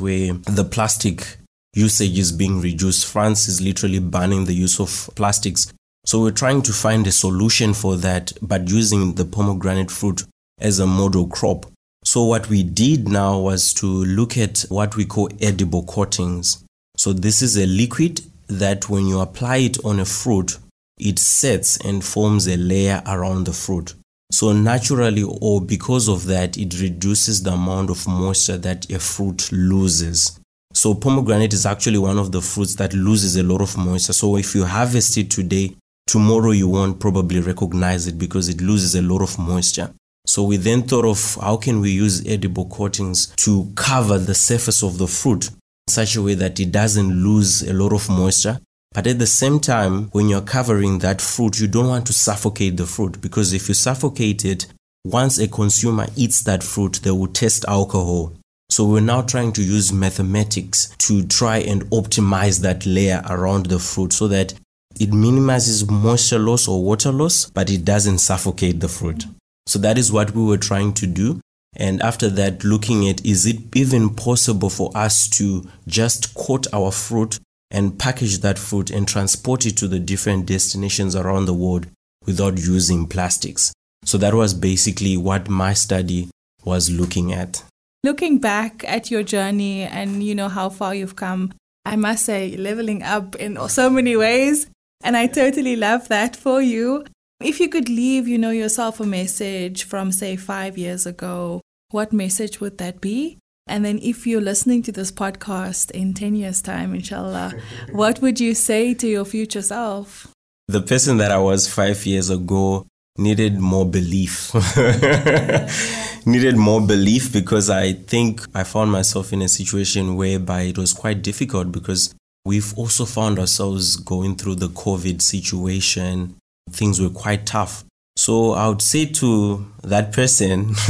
where 0.00 0.32
the 0.32 0.64
plastic 0.64 1.36
usage 1.74 2.18
is 2.18 2.32
being 2.32 2.60
reduced. 2.60 3.06
France 3.06 3.46
is 3.46 3.60
literally 3.60 4.00
banning 4.00 4.46
the 4.46 4.54
use 4.54 4.80
of 4.80 5.08
plastics. 5.14 5.72
So 6.04 6.22
we're 6.22 6.30
trying 6.30 6.62
to 6.62 6.72
find 6.72 7.06
a 7.06 7.12
solution 7.12 7.74
for 7.74 7.96
that, 7.96 8.32
but 8.42 8.68
using 8.68 9.14
the 9.14 9.24
pomegranate 9.24 9.90
fruit 9.90 10.24
as 10.58 10.78
a 10.78 10.86
model 10.86 11.26
crop. 11.26 11.66
So 12.04 12.24
what 12.24 12.48
we 12.48 12.62
did 12.62 13.08
now 13.08 13.38
was 13.38 13.74
to 13.74 13.86
look 13.86 14.36
at 14.36 14.64
what 14.68 14.96
we 14.96 15.04
call 15.04 15.28
edible 15.40 15.84
coatings. 15.84 16.64
So 16.96 17.12
this 17.12 17.42
is 17.42 17.56
a 17.56 17.66
liquid 17.66 18.22
that 18.48 18.88
when 18.88 19.06
you 19.06 19.20
apply 19.20 19.58
it 19.58 19.84
on 19.84 20.00
a 20.00 20.04
fruit, 20.04 20.58
it 20.98 21.18
sets 21.18 21.76
and 21.78 22.04
forms 22.04 22.46
a 22.46 22.56
layer 22.56 23.02
around 23.06 23.44
the 23.44 23.52
fruit. 23.52 23.94
So 24.32 24.52
naturally 24.52 25.22
or 25.22 25.60
because 25.60 26.08
of 26.08 26.26
that, 26.26 26.56
it 26.56 26.80
reduces 26.80 27.42
the 27.42 27.52
amount 27.52 27.90
of 27.90 28.06
moisture 28.06 28.58
that 28.58 28.90
a 28.90 28.98
fruit 28.98 29.50
loses. 29.52 30.38
So 30.72 30.94
pomegranate 30.94 31.52
is 31.52 31.66
actually 31.66 31.98
one 31.98 32.18
of 32.18 32.32
the 32.32 32.40
fruits 32.40 32.76
that 32.76 32.94
loses 32.94 33.36
a 33.36 33.42
lot 33.42 33.60
of 33.60 33.76
moisture. 33.76 34.12
So 34.12 34.36
if 34.36 34.54
you 34.54 34.64
harvest 34.64 35.16
it 35.18 35.30
today, 35.30 35.76
tomorrow 36.10 36.50
you 36.50 36.66
won't 36.66 36.98
probably 36.98 37.38
recognize 37.38 38.08
it 38.08 38.18
because 38.18 38.48
it 38.48 38.60
loses 38.60 38.96
a 38.96 39.02
lot 39.02 39.22
of 39.22 39.38
moisture. 39.38 39.92
So 40.26 40.42
we 40.42 40.56
then 40.56 40.82
thought 40.82 41.04
of 41.04 41.36
how 41.40 41.56
can 41.56 41.80
we 41.80 41.92
use 41.92 42.26
edible 42.26 42.66
coatings 42.66 43.28
to 43.36 43.72
cover 43.76 44.18
the 44.18 44.34
surface 44.34 44.82
of 44.82 44.98
the 44.98 45.06
fruit 45.06 45.50
in 45.50 45.54
such 45.88 46.16
a 46.16 46.22
way 46.22 46.34
that 46.34 46.58
it 46.58 46.72
doesn't 46.72 47.22
lose 47.22 47.62
a 47.62 47.72
lot 47.72 47.92
of 47.92 48.10
moisture. 48.10 48.58
But 48.92 49.06
at 49.06 49.20
the 49.20 49.26
same 49.26 49.60
time, 49.60 50.08
when 50.10 50.28
you're 50.28 50.40
covering 50.40 50.98
that 50.98 51.20
fruit, 51.20 51.60
you 51.60 51.68
don't 51.68 51.86
want 51.86 52.08
to 52.08 52.12
suffocate 52.12 52.76
the 52.76 52.86
fruit 52.86 53.20
because 53.20 53.52
if 53.52 53.68
you 53.68 53.74
suffocate 53.74 54.44
it, 54.44 54.66
once 55.04 55.38
a 55.38 55.46
consumer 55.46 56.08
eats 56.16 56.42
that 56.42 56.64
fruit, 56.64 57.00
they 57.04 57.12
will 57.12 57.28
taste 57.28 57.64
alcohol. 57.68 58.32
So 58.68 58.84
we're 58.84 59.00
now 59.00 59.22
trying 59.22 59.52
to 59.52 59.62
use 59.62 59.92
mathematics 59.92 60.92
to 60.98 61.24
try 61.24 61.58
and 61.58 61.84
optimize 61.90 62.62
that 62.62 62.84
layer 62.84 63.22
around 63.28 63.66
the 63.66 63.78
fruit 63.78 64.12
so 64.12 64.26
that 64.26 64.54
it 64.98 65.12
minimizes 65.12 65.88
moisture 65.88 66.38
loss 66.38 66.66
or 66.68 66.82
water 66.82 67.12
loss, 67.12 67.48
but 67.50 67.70
it 67.70 67.84
doesn't 67.84 68.18
suffocate 68.18 68.80
the 68.80 68.88
fruit. 68.88 69.24
So 69.66 69.78
that 69.78 69.98
is 69.98 70.12
what 70.12 70.34
we 70.34 70.44
were 70.44 70.58
trying 70.58 70.94
to 70.94 71.06
do. 71.06 71.40
And 71.76 72.02
after 72.02 72.28
that, 72.30 72.64
looking 72.64 73.08
at 73.08 73.24
is 73.24 73.46
it 73.46 73.76
even 73.76 74.10
possible 74.10 74.70
for 74.70 74.90
us 74.94 75.28
to 75.30 75.68
just 75.86 76.34
coat 76.34 76.66
our 76.72 76.90
fruit 76.90 77.38
and 77.70 77.98
package 77.98 78.38
that 78.38 78.58
fruit 78.58 78.90
and 78.90 79.06
transport 79.06 79.64
it 79.64 79.76
to 79.76 79.86
the 79.86 80.00
different 80.00 80.46
destinations 80.46 81.14
around 81.14 81.44
the 81.44 81.54
world 81.54 81.86
without 82.26 82.58
using 82.58 83.06
plastics? 83.06 83.72
So 84.04 84.18
that 84.18 84.34
was 84.34 84.54
basically 84.54 85.16
what 85.16 85.48
my 85.48 85.74
study 85.74 86.28
was 86.64 86.90
looking 86.90 87.32
at. 87.32 87.62
Looking 88.02 88.38
back 88.38 88.82
at 88.88 89.10
your 89.10 89.22
journey 89.22 89.82
and 89.82 90.22
you 90.22 90.34
know 90.34 90.48
how 90.48 90.70
far 90.70 90.94
you've 90.94 91.16
come, 91.16 91.52
I 91.84 91.96
must 91.96 92.24
say, 92.24 92.56
leveling 92.56 93.02
up 93.02 93.36
in 93.36 93.56
so 93.68 93.90
many 93.90 94.16
ways. 94.16 94.66
And 95.02 95.16
I 95.16 95.26
totally 95.26 95.76
love 95.76 96.08
that 96.08 96.36
for 96.36 96.60
you. 96.60 97.04
If 97.40 97.58
you 97.58 97.68
could 97.68 97.88
leave, 97.88 98.28
you 98.28 98.36
know, 98.36 98.50
yourself 98.50 99.00
a 99.00 99.06
message 99.06 99.84
from, 99.84 100.12
say, 100.12 100.36
five 100.36 100.76
years 100.76 101.06
ago, 101.06 101.62
what 101.90 102.12
message 102.12 102.60
would 102.60 102.78
that 102.78 103.00
be? 103.00 103.38
And 103.66 103.84
then 103.84 103.98
if 104.02 104.26
you're 104.26 104.40
listening 104.40 104.82
to 104.82 104.92
this 104.92 105.10
podcast 105.10 105.90
in 105.92 106.12
10 106.12 106.34
years' 106.34 106.60
time, 106.60 106.94
inshallah, 106.94 107.54
what 107.92 108.20
would 108.20 108.40
you 108.40 108.54
say 108.54 108.94
to 108.94 109.08
your 109.08 109.24
future 109.24 109.62
self? 109.62 110.28
The 110.68 110.82
person 110.82 111.16
that 111.16 111.30
I 111.30 111.38
was 111.38 111.66
five 111.72 112.04
years 112.04 112.30
ago 112.30 112.86
needed 113.16 113.58
more 113.58 113.86
belief. 113.86 114.54
needed 116.26 116.56
more 116.56 116.80
belief 116.80 117.32
because 117.32 117.70
I 117.70 117.92
think 117.94 118.42
I 118.54 118.64
found 118.64 118.92
myself 118.92 119.32
in 119.32 119.42
a 119.42 119.48
situation 119.48 120.16
whereby 120.16 120.62
it 120.62 120.78
was 120.78 120.92
quite 120.92 121.22
difficult 121.22 121.72
because 121.72 122.14
we've 122.44 122.76
also 122.78 123.04
found 123.04 123.38
ourselves 123.38 123.96
going 123.96 124.36
through 124.36 124.56
the 124.56 124.68
COVID 124.68 125.20
situation. 125.22 126.36
Things 126.70 127.00
were 127.00 127.10
quite 127.10 127.46
tough. 127.46 127.84
So 128.16 128.52
I 128.52 128.68
would 128.68 128.82
say 128.82 129.06
to 129.06 129.66
that 129.82 130.12
person, 130.12 130.74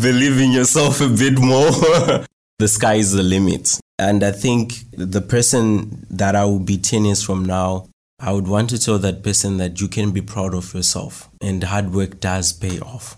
believe 0.00 0.40
in 0.40 0.52
yourself 0.52 1.00
a 1.00 1.08
bit 1.08 1.38
more. 1.38 1.70
the 2.58 2.68
sky 2.68 2.94
is 2.94 3.12
the 3.12 3.22
limit. 3.22 3.80
And 3.98 4.22
I 4.22 4.32
think 4.32 4.74
the 4.92 5.20
person 5.20 6.06
that 6.10 6.34
I 6.36 6.44
will 6.44 6.58
be 6.58 6.78
10 6.78 7.04
years 7.04 7.22
from 7.22 7.44
now, 7.44 7.88
I 8.18 8.32
would 8.32 8.48
want 8.48 8.70
to 8.70 8.78
tell 8.78 8.98
that 8.98 9.22
person 9.22 9.56
that 9.56 9.80
you 9.80 9.88
can 9.88 10.10
be 10.10 10.20
proud 10.20 10.54
of 10.54 10.74
yourself 10.74 11.30
and 11.40 11.64
hard 11.64 11.92
work 11.94 12.20
does 12.20 12.52
pay 12.52 12.78
off. 12.80 13.16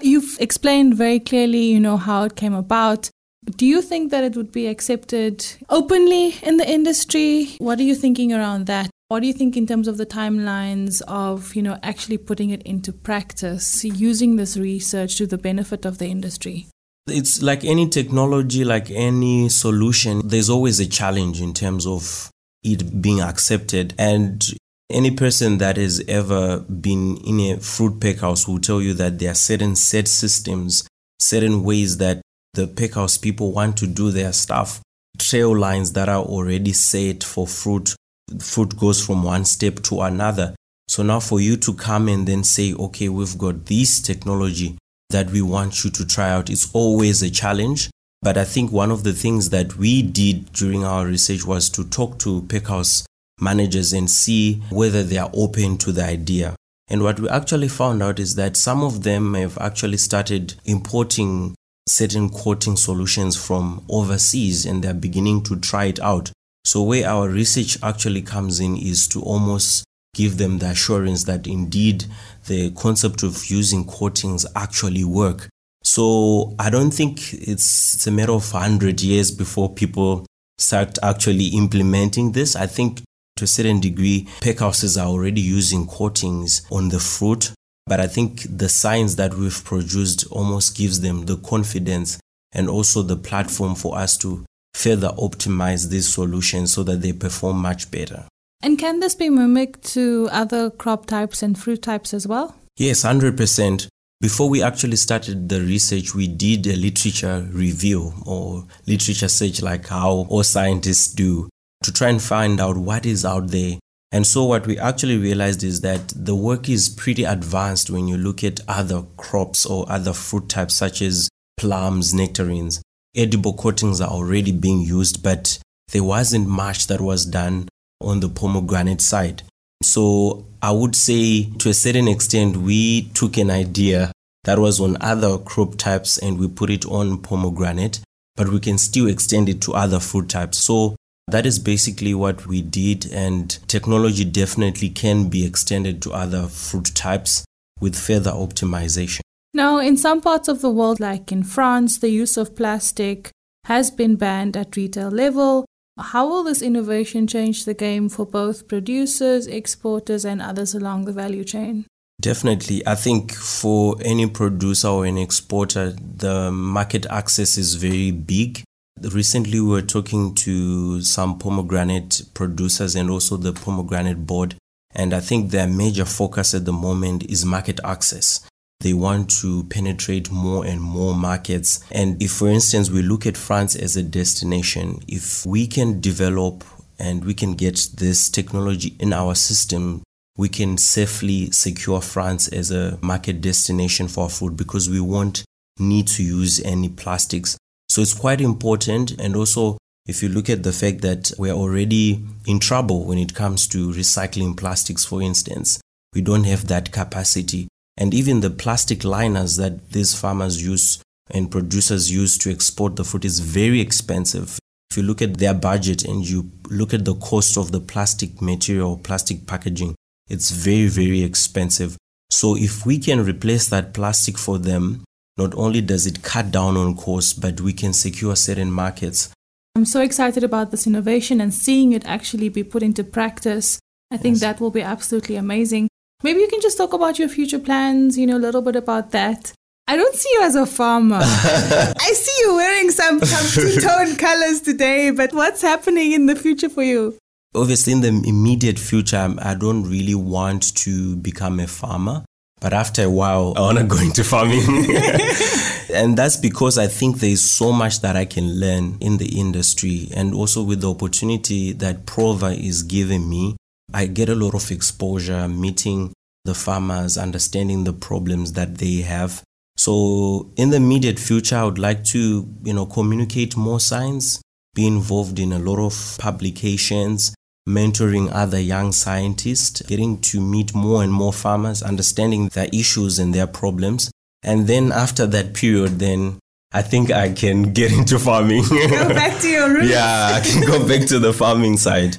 You've 0.00 0.36
explained 0.40 0.94
very 0.94 1.20
clearly, 1.20 1.64
you 1.64 1.78
know, 1.78 1.96
how 1.96 2.24
it 2.24 2.36
came 2.36 2.54
about. 2.54 3.10
Do 3.56 3.66
you 3.66 3.82
think 3.82 4.10
that 4.10 4.24
it 4.24 4.36
would 4.36 4.52
be 4.52 4.66
accepted 4.66 5.46
openly 5.68 6.36
in 6.42 6.56
the 6.56 6.68
industry? 6.68 7.56
What 7.58 7.78
are 7.78 7.82
you 7.82 7.94
thinking 7.94 8.32
around 8.32 8.66
that? 8.66 8.90
What 9.08 9.20
do 9.20 9.26
you 9.26 9.32
think 9.32 9.56
in 9.56 9.66
terms 9.66 9.88
of 9.88 9.96
the 9.96 10.06
timelines 10.06 11.02
of, 11.08 11.56
you 11.56 11.62
know, 11.62 11.78
actually 11.82 12.18
putting 12.18 12.50
it 12.50 12.62
into 12.62 12.92
practice, 12.92 13.84
using 13.84 14.36
this 14.36 14.56
research 14.56 15.16
to 15.16 15.26
the 15.26 15.38
benefit 15.38 15.84
of 15.84 15.98
the 15.98 16.06
industry? 16.06 16.68
It's 17.08 17.42
like 17.42 17.64
any 17.64 17.88
technology, 17.88 18.64
like 18.64 18.90
any 18.90 19.48
solution, 19.48 20.28
there's 20.28 20.48
always 20.48 20.78
a 20.78 20.86
challenge 20.86 21.40
in 21.40 21.54
terms 21.54 21.86
of 21.86 22.30
it 22.62 23.02
being 23.02 23.20
accepted. 23.20 23.94
And 23.98 24.46
any 24.90 25.10
person 25.10 25.58
that 25.58 25.76
has 25.76 26.04
ever 26.06 26.60
been 26.60 27.16
in 27.18 27.40
a 27.40 27.56
fruit 27.58 28.00
pack 28.00 28.18
house 28.18 28.46
will 28.46 28.60
tell 28.60 28.80
you 28.80 28.94
that 28.94 29.18
there 29.18 29.32
are 29.32 29.34
certain 29.34 29.74
set 29.76 30.06
systems, 30.06 30.86
certain 31.18 31.64
ways 31.64 31.98
that 31.98 32.20
the 32.54 32.66
pack 32.66 32.94
house 32.94 33.16
people 33.18 33.52
want 33.52 33.76
to 33.78 33.86
do 33.86 34.10
their 34.10 34.32
stuff, 34.32 34.80
trail 35.18 35.56
lines 35.56 35.92
that 35.92 36.08
are 36.08 36.22
already 36.22 36.72
set 36.72 37.22
for 37.22 37.46
fruit. 37.46 37.94
Fruit 38.40 38.76
goes 38.76 39.04
from 39.04 39.22
one 39.22 39.44
step 39.44 39.76
to 39.82 40.00
another. 40.02 40.54
So 40.88 41.02
now 41.02 41.20
for 41.20 41.40
you 41.40 41.56
to 41.58 41.74
come 41.74 42.08
and 42.08 42.26
then 42.26 42.42
say, 42.42 42.74
okay, 42.74 43.08
we've 43.08 43.38
got 43.38 43.66
this 43.66 44.00
technology 44.00 44.76
that 45.10 45.30
we 45.30 45.42
want 45.42 45.84
you 45.84 45.90
to 45.90 46.06
try 46.06 46.30
out, 46.30 46.50
it's 46.50 46.70
always 46.72 47.22
a 47.22 47.30
challenge. 47.30 47.90
But 48.22 48.36
I 48.36 48.44
think 48.44 48.70
one 48.70 48.90
of 48.90 49.02
the 49.02 49.12
things 49.12 49.50
that 49.50 49.76
we 49.76 50.02
did 50.02 50.52
during 50.52 50.84
our 50.84 51.06
research 51.06 51.44
was 51.46 51.70
to 51.70 51.88
talk 51.88 52.18
to 52.20 52.42
pack 52.42 52.66
house 52.66 53.04
managers 53.40 53.92
and 53.92 54.10
see 54.10 54.62
whether 54.70 55.02
they 55.02 55.16
are 55.16 55.30
open 55.32 55.78
to 55.78 55.92
the 55.92 56.04
idea. 56.04 56.54
And 56.88 57.02
what 57.02 57.18
we 57.20 57.28
actually 57.28 57.68
found 57.68 58.02
out 58.02 58.18
is 58.18 58.34
that 58.34 58.56
some 58.56 58.82
of 58.82 59.04
them 59.04 59.34
have 59.34 59.56
actually 59.58 59.96
started 59.96 60.54
importing 60.64 61.54
certain 61.90 62.30
coating 62.30 62.76
solutions 62.76 63.36
from 63.36 63.84
overseas 63.88 64.64
and 64.64 64.82
they're 64.82 64.94
beginning 64.94 65.42
to 65.42 65.56
try 65.56 65.86
it 65.86 66.00
out. 66.00 66.30
So, 66.64 66.82
where 66.82 67.08
our 67.08 67.28
research 67.28 67.78
actually 67.82 68.22
comes 68.22 68.60
in 68.60 68.76
is 68.76 69.08
to 69.08 69.20
almost 69.22 69.84
give 70.14 70.38
them 70.38 70.58
the 70.58 70.66
assurance 70.66 71.24
that 71.24 71.46
indeed 71.46 72.04
the 72.46 72.70
concept 72.72 73.22
of 73.22 73.46
using 73.46 73.84
coatings 73.84 74.46
actually 74.54 75.04
work. 75.04 75.48
So, 75.82 76.54
I 76.58 76.70
don't 76.70 76.90
think 76.90 77.32
it's, 77.32 77.94
it's 77.94 78.06
a 78.06 78.10
matter 78.10 78.32
of 78.32 78.52
100 78.52 79.00
years 79.02 79.30
before 79.30 79.72
people 79.72 80.26
start 80.58 80.98
actually 81.02 81.46
implementing 81.48 82.32
this. 82.32 82.54
I 82.54 82.66
think 82.66 83.00
to 83.36 83.44
a 83.44 83.48
certain 83.48 83.80
degree, 83.80 84.28
pack 84.42 84.58
houses 84.58 84.98
are 84.98 85.06
already 85.06 85.40
using 85.40 85.86
coatings 85.86 86.62
on 86.70 86.90
the 86.90 87.00
fruit. 87.00 87.52
But 87.90 87.98
I 87.98 88.06
think 88.06 88.46
the 88.48 88.68
science 88.68 89.16
that 89.16 89.34
we've 89.34 89.64
produced 89.64 90.24
almost 90.30 90.76
gives 90.76 91.00
them 91.00 91.26
the 91.26 91.36
confidence 91.36 92.20
and 92.52 92.70
also 92.70 93.02
the 93.02 93.16
platform 93.16 93.74
for 93.74 93.98
us 93.98 94.16
to 94.18 94.44
further 94.74 95.08
optimize 95.18 95.88
these 95.88 96.08
solutions 96.08 96.72
so 96.72 96.84
that 96.84 97.02
they 97.02 97.12
perform 97.12 97.56
much 97.56 97.90
better. 97.90 98.28
And 98.62 98.78
can 98.78 99.00
this 99.00 99.16
be 99.16 99.28
mimicked 99.28 99.82
to 99.94 100.28
other 100.30 100.70
crop 100.70 101.06
types 101.06 101.42
and 101.42 101.58
fruit 101.58 101.82
types 101.82 102.14
as 102.14 102.28
well? 102.28 102.54
Yes, 102.76 103.02
100%. 103.02 103.88
Before 104.20 104.48
we 104.48 104.62
actually 104.62 104.94
started 104.94 105.48
the 105.48 105.60
research, 105.60 106.14
we 106.14 106.28
did 106.28 106.68
a 106.68 106.76
literature 106.76 107.48
review 107.50 108.12
or 108.24 108.66
literature 108.86 109.26
search, 109.26 109.62
like 109.62 109.88
how 109.88 110.26
all 110.28 110.44
scientists 110.44 111.12
do 111.12 111.48
to 111.82 111.92
try 111.92 112.10
and 112.10 112.22
find 112.22 112.60
out 112.60 112.76
what 112.76 113.04
is 113.04 113.24
out 113.24 113.48
there. 113.48 113.80
And 114.12 114.26
so, 114.26 114.44
what 114.44 114.66
we 114.66 114.78
actually 114.78 115.18
realized 115.18 115.62
is 115.62 115.82
that 115.82 116.12
the 116.16 116.34
work 116.34 116.68
is 116.68 116.88
pretty 116.88 117.24
advanced 117.24 117.90
when 117.90 118.08
you 118.08 118.16
look 118.16 118.42
at 118.42 118.60
other 118.66 119.04
crops 119.16 119.64
or 119.64 119.90
other 119.90 120.12
fruit 120.12 120.48
types, 120.48 120.74
such 120.74 121.00
as 121.00 121.28
plums, 121.56 122.12
nectarines. 122.12 122.82
edible 123.16 123.52
coatings 123.52 124.00
are 124.00 124.08
already 124.08 124.52
being 124.52 124.80
used, 124.80 125.22
but 125.22 125.58
there 125.92 126.04
wasn't 126.04 126.48
much 126.48 126.86
that 126.86 127.00
was 127.00 127.26
done 127.26 127.68
on 128.00 128.20
the 128.20 128.28
pomegranate 128.28 129.00
side. 129.00 129.42
So 129.82 130.44
I 130.62 130.70
would 130.72 130.94
say 130.94 131.50
to 131.58 131.70
a 131.70 131.74
certain 131.74 132.08
extent, 132.08 132.56
we 132.56 133.10
took 133.14 133.36
an 133.36 133.50
idea 133.50 134.12
that 134.44 134.58
was 134.58 134.80
on 134.80 134.96
other 135.00 135.38
crop 135.38 135.76
types 135.76 136.18
and 136.18 136.38
we 136.38 136.48
put 136.48 136.70
it 136.70 136.86
on 136.86 137.18
pomegranate, 137.18 138.00
but 138.36 138.48
we 138.48 138.60
can 138.60 138.78
still 138.78 139.06
extend 139.08 139.48
it 139.48 139.60
to 139.62 139.74
other 139.74 140.00
fruit 140.00 140.28
types. 140.28 140.58
So 140.58 140.96
that 141.30 141.46
is 141.46 141.58
basically 141.58 142.14
what 142.14 142.46
we 142.46 142.62
did, 142.62 143.10
and 143.12 143.58
technology 143.68 144.24
definitely 144.24 144.88
can 144.88 145.28
be 145.28 145.44
extended 145.44 146.02
to 146.02 146.12
other 146.12 146.46
fruit 146.46 146.92
types 146.94 147.44
with 147.80 147.96
further 147.96 148.30
optimization. 148.30 149.20
Now, 149.52 149.78
in 149.78 149.96
some 149.96 150.20
parts 150.20 150.48
of 150.48 150.60
the 150.60 150.70
world, 150.70 151.00
like 151.00 151.32
in 151.32 151.42
France, 151.42 151.98
the 151.98 152.10
use 152.10 152.36
of 152.36 152.54
plastic 152.54 153.30
has 153.64 153.90
been 153.90 154.16
banned 154.16 154.56
at 154.56 154.76
retail 154.76 155.08
level. 155.10 155.64
How 155.98 156.28
will 156.28 156.44
this 156.44 156.62
innovation 156.62 157.26
change 157.26 157.64
the 157.64 157.74
game 157.74 158.08
for 158.08 158.24
both 158.24 158.68
producers, 158.68 159.46
exporters, 159.46 160.24
and 160.24 160.40
others 160.40 160.74
along 160.74 161.04
the 161.04 161.12
value 161.12 161.44
chain? 161.44 161.86
Definitely. 162.20 162.86
I 162.86 162.94
think 162.94 163.32
for 163.32 163.96
any 164.02 164.26
producer 164.28 164.88
or 164.88 165.04
an 165.06 165.18
exporter, 165.18 165.92
the 165.92 166.50
market 166.52 167.06
access 167.06 167.58
is 167.58 167.74
very 167.74 168.10
big. 168.10 168.62
Recently, 169.02 169.60
we 169.60 169.68
were 169.68 169.82
talking 169.82 170.34
to 170.34 171.00
some 171.00 171.38
pomegranate 171.38 172.22
producers 172.34 172.94
and 172.94 173.08
also 173.08 173.38
the 173.38 173.54
pomegranate 173.54 174.26
board. 174.26 174.56
And 174.94 175.14
I 175.14 175.20
think 175.20 175.50
their 175.50 175.66
major 175.66 176.04
focus 176.04 176.52
at 176.52 176.66
the 176.66 176.72
moment 176.72 177.24
is 177.24 177.44
market 177.44 177.80
access. 177.82 178.46
They 178.80 178.92
want 178.92 179.30
to 179.40 179.64
penetrate 179.64 180.30
more 180.30 180.66
and 180.66 180.82
more 180.82 181.14
markets. 181.14 181.82
And 181.90 182.22
if, 182.22 182.32
for 182.32 182.48
instance, 182.48 182.90
we 182.90 183.00
look 183.00 183.26
at 183.26 183.38
France 183.38 183.74
as 183.74 183.96
a 183.96 184.02
destination, 184.02 185.00
if 185.08 185.46
we 185.46 185.66
can 185.66 186.00
develop 186.00 186.62
and 186.98 187.24
we 187.24 187.32
can 187.32 187.54
get 187.54 187.88
this 187.94 188.28
technology 188.28 188.96
in 189.00 189.14
our 189.14 189.34
system, 189.34 190.02
we 190.36 190.50
can 190.50 190.76
safely 190.76 191.50
secure 191.50 192.02
France 192.02 192.48
as 192.48 192.70
a 192.70 192.98
market 193.00 193.40
destination 193.40 194.08
for 194.08 194.28
food 194.28 194.56
because 194.56 194.90
we 194.90 195.00
won't 195.00 195.44
need 195.78 196.06
to 196.08 196.22
use 196.22 196.60
any 196.64 196.90
plastics. 196.90 197.56
So 197.90 198.00
it's 198.00 198.14
quite 198.14 198.40
important. 198.40 199.20
And 199.20 199.34
also, 199.34 199.76
if 200.06 200.22
you 200.22 200.28
look 200.28 200.48
at 200.48 200.62
the 200.62 200.72
fact 200.72 201.00
that 201.00 201.32
we're 201.36 201.52
already 201.52 202.24
in 202.46 202.60
trouble 202.60 203.04
when 203.04 203.18
it 203.18 203.34
comes 203.34 203.66
to 203.68 203.90
recycling 203.90 204.56
plastics, 204.56 205.04
for 205.04 205.20
instance, 205.20 205.80
we 206.14 206.20
don't 206.20 206.44
have 206.44 206.68
that 206.68 206.92
capacity. 206.92 207.66
And 207.96 208.14
even 208.14 208.40
the 208.40 208.50
plastic 208.50 209.02
liners 209.02 209.56
that 209.56 209.90
these 209.90 210.14
farmers 210.14 210.64
use 210.64 211.02
and 211.32 211.50
producers 211.50 212.12
use 212.12 212.38
to 212.38 212.50
export 212.52 212.94
the 212.94 213.04
fruit 213.04 213.24
is 213.24 213.40
very 213.40 213.80
expensive. 213.80 214.60
If 214.92 214.96
you 214.96 215.02
look 215.02 215.20
at 215.20 215.38
their 215.38 215.54
budget 215.54 216.04
and 216.04 216.28
you 216.28 216.50
look 216.68 216.94
at 216.94 217.04
the 217.04 217.16
cost 217.16 217.58
of 217.58 217.72
the 217.72 217.80
plastic 217.80 218.40
material, 218.40 218.98
plastic 218.98 219.48
packaging, 219.48 219.96
it's 220.28 220.52
very, 220.52 220.86
very 220.86 221.22
expensive. 221.22 221.96
So 222.30 222.56
if 222.56 222.86
we 222.86 222.98
can 222.98 223.24
replace 223.24 223.68
that 223.68 223.94
plastic 223.94 224.38
for 224.38 224.58
them, 224.58 225.02
not 225.36 225.54
only 225.54 225.80
does 225.80 226.06
it 226.06 226.22
cut 226.22 226.50
down 226.50 226.76
on 226.76 226.96
costs, 226.96 227.32
but 227.32 227.60
we 227.60 227.72
can 227.72 227.92
secure 227.92 228.36
certain 228.36 228.70
markets. 228.70 229.30
I'm 229.76 229.84
so 229.84 230.00
excited 230.00 230.42
about 230.42 230.70
this 230.70 230.86
innovation 230.86 231.40
and 231.40 231.54
seeing 231.54 231.92
it 231.92 232.04
actually 232.06 232.48
be 232.48 232.64
put 232.64 232.82
into 232.82 233.04
practice. 233.04 233.78
I 234.10 234.16
think 234.16 234.34
yes. 234.34 234.40
that 234.40 234.60
will 234.60 234.70
be 234.70 234.82
absolutely 234.82 235.36
amazing. 235.36 235.88
Maybe 236.22 236.40
you 236.40 236.48
can 236.48 236.60
just 236.60 236.76
talk 236.76 236.92
about 236.92 237.18
your 237.18 237.28
future 237.28 237.58
plans, 237.58 238.18
you 238.18 238.26
know, 238.26 238.36
a 238.36 238.44
little 238.46 238.62
bit 238.62 238.76
about 238.76 239.12
that. 239.12 239.52
I 239.86 239.96
don't 239.96 240.14
see 240.14 240.28
you 240.34 240.42
as 240.42 240.54
a 240.54 240.66
farmer. 240.66 241.20
I 241.22 242.12
see 242.14 242.42
you 242.44 242.54
wearing 242.54 242.90
some, 242.90 243.20
two-tone 243.20 244.16
colors 244.18 244.60
today, 244.60 245.10
but 245.10 245.32
what's 245.32 245.62
happening 245.62 246.12
in 246.12 246.26
the 246.26 246.36
future 246.36 246.68
for 246.68 246.82
you? 246.82 247.16
Obviously, 247.54 247.94
in 247.94 248.00
the 248.00 248.22
immediate 248.28 248.78
future, 248.78 249.34
I 249.38 249.54
don't 249.54 249.82
really 249.82 250.14
want 250.14 250.76
to 250.76 251.16
become 251.16 251.58
a 251.58 251.66
farmer. 251.66 252.24
But 252.60 252.74
after 252.74 253.04
a 253.04 253.10
while, 253.10 253.54
I 253.56 253.60
want 253.60 253.78
to 253.78 253.84
go 253.84 253.98
into 253.98 254.22
farming. 254.22 254.60
and 255.94 256.16
that's 256.16 256.36
because 256.36 256.76
I 256.76 256.86
think 256.86 257.18
there 257.18 257.30
is 257.30 257.48
so 257.50 257.72
much 257.72 258.02
that 258.02 258.16
I 258.16 258.26
can 258.26 258.60
learn 258.60 258.98
in 259.00 259.16
the 259.16 259.40
industry. 259.40 260.08
And 260.14 260.34
also 260.34 260.62
with 260.62 260.82
the 260.82 260.90
opportunity 260.90 261.72
that 261.72 262.04
Prova 262.04 262.56
is 262.56 262.82
giving 262.82 263.28
me, 263.28 263.56
I 263.94 264.06
get 264.06 264.28
a 264.28 264.34
lot 264.34 264.54
of 264.54 264.70
exposure, 264.70 265.48
meeting 265.48 266.12
the 266.44 266.54
farmers, 266.54 267.16
understanding 267.16 267.84
the 267.84 267.94
problems 267.94 268.52
that 268.52 268.76
they 268.76 268.96
have. 268.96 269.42
So 269.76 270.52
in 270.56 270.70
the 270.70 270.76
immediate 270.76 271.18
future, 271.18 271.56
I 271.56 271.64
would 271.64 271.78
like 271.78 272.04
to, 272.04 272.46
you 272.62 272.74
know, 272.74 272.84
communicate 272.84 273.56
more 273.56 273.80
science, 273.80 274.40
be 274.74 274.86
involved 274.86 275.38
in 275.38 275.52
a 275.52 275.58
lot 275.58 275.78
of 275.78 276.16
publications, 276.18 277.34
mentoring 277.74 278.30
other 278.32 278.60
young 278.60 278.92
scientists, 278.92 279.82
getting 279.82 280.20
to 280.22 280.40
meet 280.40 280.74
more 280.74 281.02
and 281.02 281.12
more 281.12 281.32
farmers, 281.32 281.82
understanding 281.82 282.48
their 282.48 282.68
issues 282.72 283.18
and 283.18 283.34
their 283.34 283.46
problems. 283.46 284.10
And 284.42 284.66
then 284.66 284.92
after 284.92 285.26
that 285.26 285.54
period, 285.54 285.98
then 285.98 286.38
I 286.72 286.82
think 286.82 287.10
I 287.10 287.32
can 287.32 287.72
get 287.80 287.92
into 287.92 288.18
farming. 288.18 288.64
Go 288.68 289.08
back 289.08 289.40
to 289.40 289.48
your 289.48 289.74
roots. 289.74 289.90
yeah, 289.90 290.40
I 290.40 290.40
can 290.40 290.66
go 290.66 290.86
back 290.86 291.06
to 291.08 291.18
the 291.18 291.32
farming 291.32 291.76
side. 291.76 292.18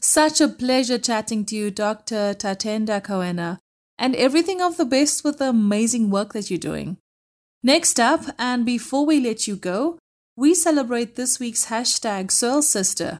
Such 0.00 0.40
a 0.40 0.48
pleasure 0.48 0.98
chatting 0.98 1.44
to 1.46 1.56
you, 1.56 1.70
Dr. 1.70 2.34
Tatenda 2.34 3.00
Kawhena, 3.00 3.58
and 3.98 4.16
everything 4.16 4.60
of 4.60 4.76
the 4.76 4.84
best 4.84 5.22
with 5.22 5.38
the 5.38 5.50
amazing 5.50 6.10
work 6.10 6.32
that 6.32 6.50
you're 6.50 6.58
doing. 6.58 6.96
Next 7.62 8.00
up, 8.00 8.22
and 8.38 8.66
before 8.66 9.06
we 9.06 9.20
let 9.20 9.46
you 9.46 9.54
go, 9.54 9.98
we 10.36 10.54
celebrate 10.54 11.14
this 11.14 11.38
week's 11.38 11.66
hashtag 11.66 12.32
Soil 12.32 12.62
Sister, 12.62 13.18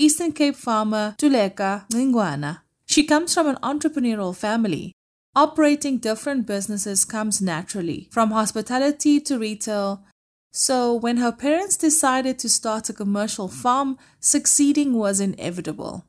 Eastern 0.00 0.30
Cape 0.30 0.54
farmer 0.54 1.16
Tuleka 1.18 1.84
Ngcingwana. 1.88 2.60
She 2.86 3.02
comes 3.02 3.34
from 3.34 3.48
an 3.48 3.56
entrepreneurial 3.64 4.32
family. 4.32 4.92
Operating 5.34 5.98
different 5.98 6.46
businesses 6.46 7.04
comes 7.04 7.42
naturally, 7.42 8.08
from 8.12 8.30
hospitality 8.30 9.18
to 9.18 9.40
retail. 9.40 10.04
So, 10.52 10.94
when 10.94 11.16
her 11.16 11.32
parents 11.32 11.76
decided 11.76 12.38
to 12.38 12.48
start 12.48 12.88
a 12.88 12.92
commercial 12.92 13.48
farm, 13.48 13.98
succeeding 14.20 14.94
was 14.94 15.18
inevitable. 15.18 16.06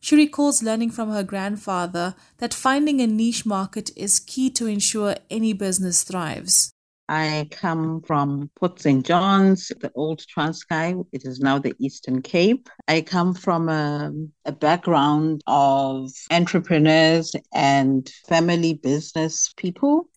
She 0.00 0.16
recalls 0.16 0.60
learning 0.60 0.90
from 0.90 1.12
her 1.12 1.22
grandfather 1.22 2.16
that 2.38 2.52
finding 2.52 3.00
a 3.00 3.06
niche 3.06 3.46
market 3.46 3.92
is 3.94 4.18
key 4.18 4.50
to 4.50 4.66
ensure 4.66 5.14
any 5.30 5.52
business 5.52 6.02
thrives. 6.02 6.72
I 7.08 7.48
come 7.50 8.02
from 8.02 8.50
Port 8.54 8.80
St. 8.80 9.04
John's, 9.04 9.68
the 9.80 9.90
old 9.94 10.20
Transkei. 10.26 11.06
It 11.10 11.24
is 11.24 11.40
now 11.40 11.58
the 11.58 11.74
Eastern 11.78 12.20
Cape. 12.20 12.68
I 12.86 13.00
come 13.00 13.32
from 13.32 13.70
a, 13.70 14.12
a 14.44 14.52
background 14.52 15.40
of 15.46 16.10
entrepreneurs 16.30 17.32
and 17.54 18.06
family 18.28 18.74
business 18.74 19.54
people. 19.56 20.10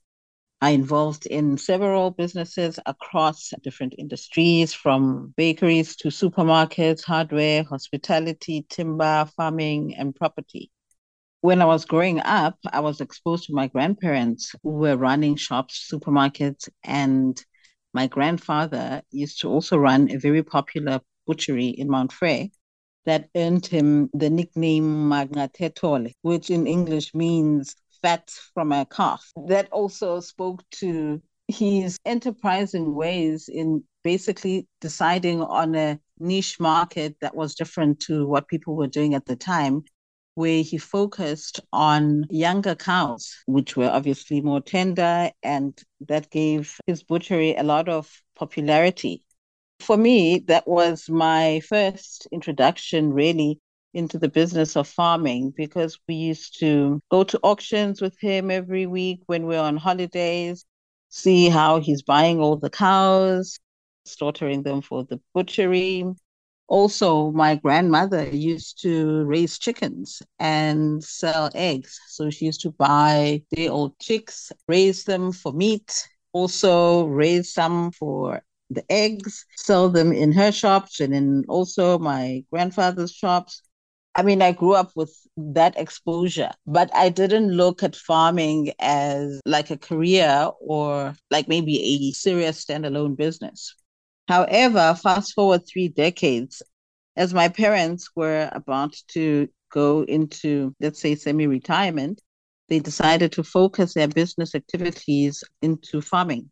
I 0.59 0.71
involved 0.71 1.25
in 1.25 1.57
several 1.57 2.11
businesses 2.11 2.77
across 2.85 3.51
different 3.63 3.95
industries 3.97 4.73
from 4.73 5.33
bakeries 5.37 5.95
to 5.97 6.09
supermarkets, 6.09 7.05
hardware, 7.05 7.63
hospitality, 7.63 8.65
timber, 8.69 9.27
farming, 9.37 9.95
and 9.95 10.13
property. 10.13 10.69
When 11.41 11.59
I 11.59 11.65
was 11.65 11.85
growing 11.85 12.19
up, 12.19 12.59
I 12.71 12.81
was 12.81 13.01
exposed 13.01 13.45
to 13.45 13.53
my 13.53 13.65
grandparents 13.65 14.53
who 14.61 14.73
were 14.73 14.95
running 14.95 15.35
shops, 15.35 15.89
supermarkets, 15.91 16.69
and 16.83 17.43
my 17.95 18.05
grandfather 18.05 19.01
used 19.09 19.41
to 19.41 19.49
also 19.49 19.77
run 19.77 20.11
a 20.11 20.19
very 20.19 20.43
popular 20.43 21.01
butchery 21.25 21.69
in 21.69 21.89
Mount 21.89 22.11
Frere 22.11 22.49
that 23.05 23.29
earned 23.35 23.65
him 23.65 24.11
the 24.13 24.29
nickname 24.29 25.09
Magnatetole, 25.09 26.13
which 26.21 26.51
in 26.51 26.67
English 26.67 27.15
means 27.15 27.75
fat 28.03 28.29
from 28.53 28.71
a 28.71 28.85
calf. 28.85 29.31
That 29.47 29.67
also 29.71 30.19
spoke 30.19 30.63
to 30.81 31.23
his 31.47 31.97
enterprising 32.05 32.93
ways 32.93 33.49
in 33.49 33.83
basically 34.03 34.67
deciding 34.79 35.41
on 35.41 35.73
a 35.73 35.99
niche 36.19 36.59
market 36.59 37.15
that 37.21 37.35
was 37.35 37.55
different 37.55 37.99
to 38.01 38.27
what 38.27 38.47
people 38.47 38.75
were 38.75 38.85
doing 38.85 39.15
at 39.15 39.25
the 39.25 39.35
time, 39.35 39.83
where 40.41 40.63
he 40.63 40.79
focused 40.79 41.59
on 41.71 42.25
younger 42.31 42.73
cows, 42.73 43.43
which 43.45 43.77
were 43.77 43.91
obviously 43.91 44.41
more 44.41 44.59
tender, 44.59 45.29
and 45.43 45.79
that 46.07 46.31
gave 46.31 46.77
his 46.87 47.03
butchery 47.03 47.53
a 47.55 47.61
lot 47.61 47.87
of 47.87 48.09
popularity. 48.35 49.23
For 49.81 49.95
me, 49.95 50.39
that 50.47 50.67
was 50.67 51.07
my 51.07 51.61
first 51.69 52.27
introduction 52.31 53.13
really 53.13 53.59
into 53.93 54.17
the 54.17 54.29
business 54.29 54.75
of 54.75 54.87
farming 54.87 55.53
because 55.55 55.99
we 56.07 56.15
used 56.15 56.59
to 56.59 56.99
go 57.11 57.23
to 57.23 57.39
auctions 57.43 58.01
with 58.01 58.19
him 58.19 58.49
every 58.49 58.87
week 58.87 59.21
when 59.27 59.43
we 59.45 59.49
we're 59.49 59.61
on 59.61 59.77
holidays, 59.77 60.65
see 61.09 61.49
how 61.49 61.79
he's 61.79 62.01
buying 62.01 62.39
all 62.39 62.55
the 62.57 62.71
cows, 62.71 63.59
slaughtering 64.05 64.63
them 64.63 64.81
for 64.81 65.03
the 65.03 65.19
butchery. 65.35 66.03
Also, 66.71 67.31
my 67.31 67.55
grandmother 67.55 68.23
used 68.29 68.81
to 68.81 69.25
raise 69.25 69.59
chickens 69.59 70.21
and 70.39 71.03
sell 71.03 71.51
eggs. 71.53 71.99
So 72.07 72.29
she 72.29 72.45
used 72.45 72.61
to 72.61 72.71
buy 72.71 73.43
day 73.53 73.67
old 73.67 73.99
chicks, 73.99 74.53
raise 74.69 75.03
them 75.03 75.33
for 75.33 75.51
meat, 75.51 76.07
also 76.31 77.03
raise 77.07 77.51
some 77.53 77.91
for 77.91 78.41
the 78.69 78.85
eggs, 78.89 79.45
sell 79.57 79.89
them 79.89 80.13
in 80.13 80.31
her 80.31 80.49
shops 80.49 81.01
and 81.01 81.13
in 81.13 81.43
also 81.49 81.99
my 81.99 82.45
grandfather's 82.53 83.11
shops. 83.11 83.61
I 84.15 84.23
mean, 84.23 84.41
I 84.41 84.53
grew 84.53 84.73
up 84.73 84.91
with 84.95 85.13
that 85.35 85.77
exposure, 85.77 86.51
but 86.65 86.89
I 86.95 87.09
didn't 87.09 87.51
look 87.51 87.83
at 87.83 87.97
farming 87.97 88.71
as 88.79 89.41
like 89.45 89.71
a 89.71 89.77
career 89.77 90.49
or 90.61 91.15
like 91.29 91.49
maybe 91.49 91.81
a 91.81 92.11
serious 92.13 92.63
standalone 92.63 93.17
business. 93.17 93.75
However, 94.27 94.95
fast 95.01 95.33
forward 95.33 95.67
three 95.67 95.87
decades, 95.89 96.61
as 97.15 97.33
my 97.33 97.49
parents 97.49 98.09
were 98.15 98.49
about 98.53 98.95
to 99.09 99.49
go 99.71 100.03
into, 100.03 100.75
let's 100.79 101.01
say, 101.01 101.15
semi 101.15 101.47
retirement, 101.47 102.21
they 102.69 102.79
decided 102.79 103.31
to 103.33 103.43
focus 103.43 103.93
their 103.93 104.07
business 104.07 104.55
activities 104.55 105.43
into 105.61 106.01
farming. 106.01 106.49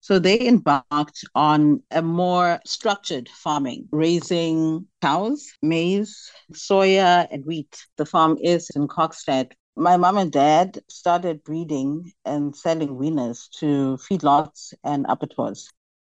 So 0.00 0.18
they 0.18 0.48
embarked 0.48 1.24
on 1.34 1.82
a 1.90 2.00
more 2.00 2.58
structured 2.64 3.28
farming, 3.28 3.88
raising 3.92 4.86
cows, 5.02 5.52
maize, 5.62 6.30
soya, 6.52 7.28
and 7.30 7.44
wheat. 7.44 7.86
The 7.96 8.06
farm 8.06 8.38
is 8.42 8.70
in 8.74 8.88
Kokstad. 8.88 9.52
My 9.76 9.96
mom 9.96 10.16
and 10.16 10.32
dad 10.32 10.80
started 10.88 11.44
breeding 11.44 12.12
and 12.24 12.56
selling 12.56 12.96
weaners 12.96 13.48
to 13.58 13.98
feedlots 13.98 14.72
and 14.82 15.04
abattoirs. 15.08 15.70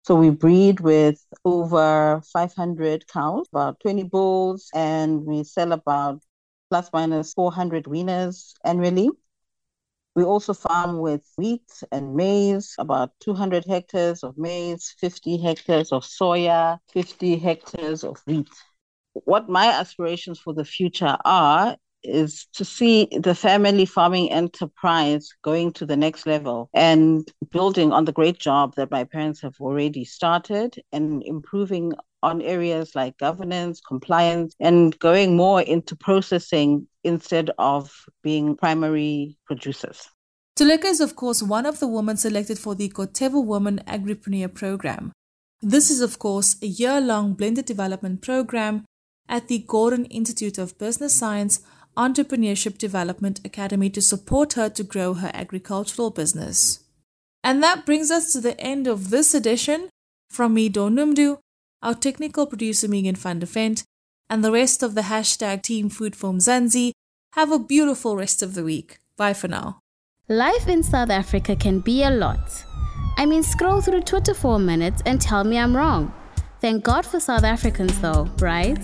So 0.05 0.13
we 0.13 0.29
breed 0.29 0.81
with 0.81 1.25
over 1.43 2.21
500 2.31 3.07
cows, 3.07 3.47
about 3.51 3.79
20 3.79 4.03
bulls, 4.03 4.69
and 4.71 5.25
we 5.25 5.43
sell 5.43 5.71
about 5.71 6.21
plus 6.69 6.91
minus 6.93 7.33
400 7.33 7.85
weaners 7.85 8.53
annually. 8.63 9.09
We 10.15 10.23
also 10.23 10.53
farm 10.53 10.99
with 10.99 11.27
wheat 11.37 11.81
and 11.91 12.15
maize, 12.15 12.75
about 12.77 13.13
200 13.19 13.65
hectares 13.65 14.23
of 14.23 14.37
maize, 14.37 14.93
50 14.99 15.37
hectares 15.37 15.91
of 15.91 16.03
soya, 16.03 16.77
50 16.93 17.37
hectares 17.37 18.03
of 18.03 18.21
wheat. 18.27 18.47
What 19.13 19.49
my 19.49 19.69
aspirations 19.69 20.39
for 20.39 20.53
the 20.53 20.65
future 20.65 21.17
are 21.25 21.77
is 22.05 22.47
to 22.53 22.65
see 22.65 23.07
the 23.11 23.35
family 23.35 23.85
farming 23.85 24.31
enterprise 24.31 25.29
going 25.43 25.73
to 25.73 25.85
the 25.85 25.97
next 25.97 26.25
level 26.25 26.69
and 26.73 27.31
building 27.51 27.91
on 27.91 28.05
the 28.05 28.11
great 28.11 28.39
job 28.39 28.75
that 28.75 28.91
my 28.91 29.03
parents 29.03 29.41
have 29.41 29.55
already 29.59 30.05
started 30.05 30.75
and 30.91 31.23
improving 31.23 31.93
on 32.23 32.41
areas 32.41 32.95
like 32.95 33.17
governance, 33.17 33.79
compliance, 33.81 34.55
and 34.59 34.97
going 34.99 35.35
more 35.35 35.61
into 35.61 35.95
processing 35.95 36.87
instead 37.03 37.51
of 37.59 37.91
being 38.23 38.55
primary 38.57 39.37
producers. 39.45 40.09
Tuleka 40.57 40.85
is, 40.85 41.01
of 41.01 41.15
course, 41.15 41.43
one 41.43 41.65
of 41.65 41.79
the 41.79 41.87
women 41.87 42.17
selected 42.17 42.57
for 42.57 42.75
the 42.75 42.89
Corteva 42.89 43.43
Women 43.43 43.81
Agripreneur 43.85 44.53
Program. 44.53 45.11
This 45.61 45.91
is, 45.91 46.01
of 46.01 46.17
course, 46.17 46.55
a 46.61 46.67
year 46.67 46.99
long 46.99 47.33
blended 47.33 47.65
development 47.65 48.21
program 48.21 48.85
at 49.27 49.47
the 49.47 49.59
Gordon 49.67 50.05
Institute 50.05 50.57
of 50.57 50.77
Business 50.77 51.13
Science 51.13 51.59
Entrepreneurship 51.97 52.77
Development 52.77 53.39
Academy 53.45 53.89
to 53.89 54.01
support 54.01 54.53
her 54.53 54.69
to 54.69 54.83
grow 54.83 55.13
her 55.13 55.31
agricultural 55.33 56.09
business. 56.09 56.83
And 57.43 57.63
that 57.63 57.85
brings 57.85 58.11
us 58.11 58.33
to 58.33 58.41
the 58.41 58.59
end 58.59 58.87
of 58.87 59.11
this 59.11 59.33
edition. 59.33 59.89
From 60.29 60.53
me, 60.53 60.67
Dawn 60.67 60.95
Noemdoe, 60.95 61.39
our 61.81 61.93
technical 61.93 62.47
producer 62.47 62.87
Megan 62.87 63.15
van 63.15 63.39
de 63.39 63.45
Vent, 63.45 63.83
and 64.29 64.43
the 64.43 64.51
rest 64.51 64.83
of 64.83 64.95
the 64.95 65.01
hashtag 65.01 65.61
Team 65.61 65.89
Food 65.89 66.15
for 66.15 66.31
Mzansi. 66.31 66.91
Have 67.33 67.51
a 67.51 67.59
beautiful 67.59 68.17
rest 68.17 68.41
of 68.41 68.55
the 68.55 68.63
week. 68.63 68.97
Bye 69.17 69.33
for 69.33 69.47
now. 69.47 69.79
Life 70.27 70.67
in 70.67 70.83
South 70.83 71.09
Africa 71.09 71.55
can 71.55 71.79
be 71.79 72.03
a 72.03 72.09
lot. 72.09 72.65
I 73.17 73.25
mean, 73.25 73.43
scroll 73.43 73.79
through 73.81 74.01
Twitter 74.01 74.33
for 74.33 74.55
a 74.55 74.59
minute 74.59 75.01
and 75.05 75.21
tell 75.21 75.43
me 75.43 75.57
I'm 75.57 75.77
wrong. 75.77 76.13
Thank 76.59 76.83
God 76.83 77.05
for 77.05 77.19
South 77.19 77.43
Africans, 77.43 77.99
though, 78.01 78.27
right? 78.39 78.83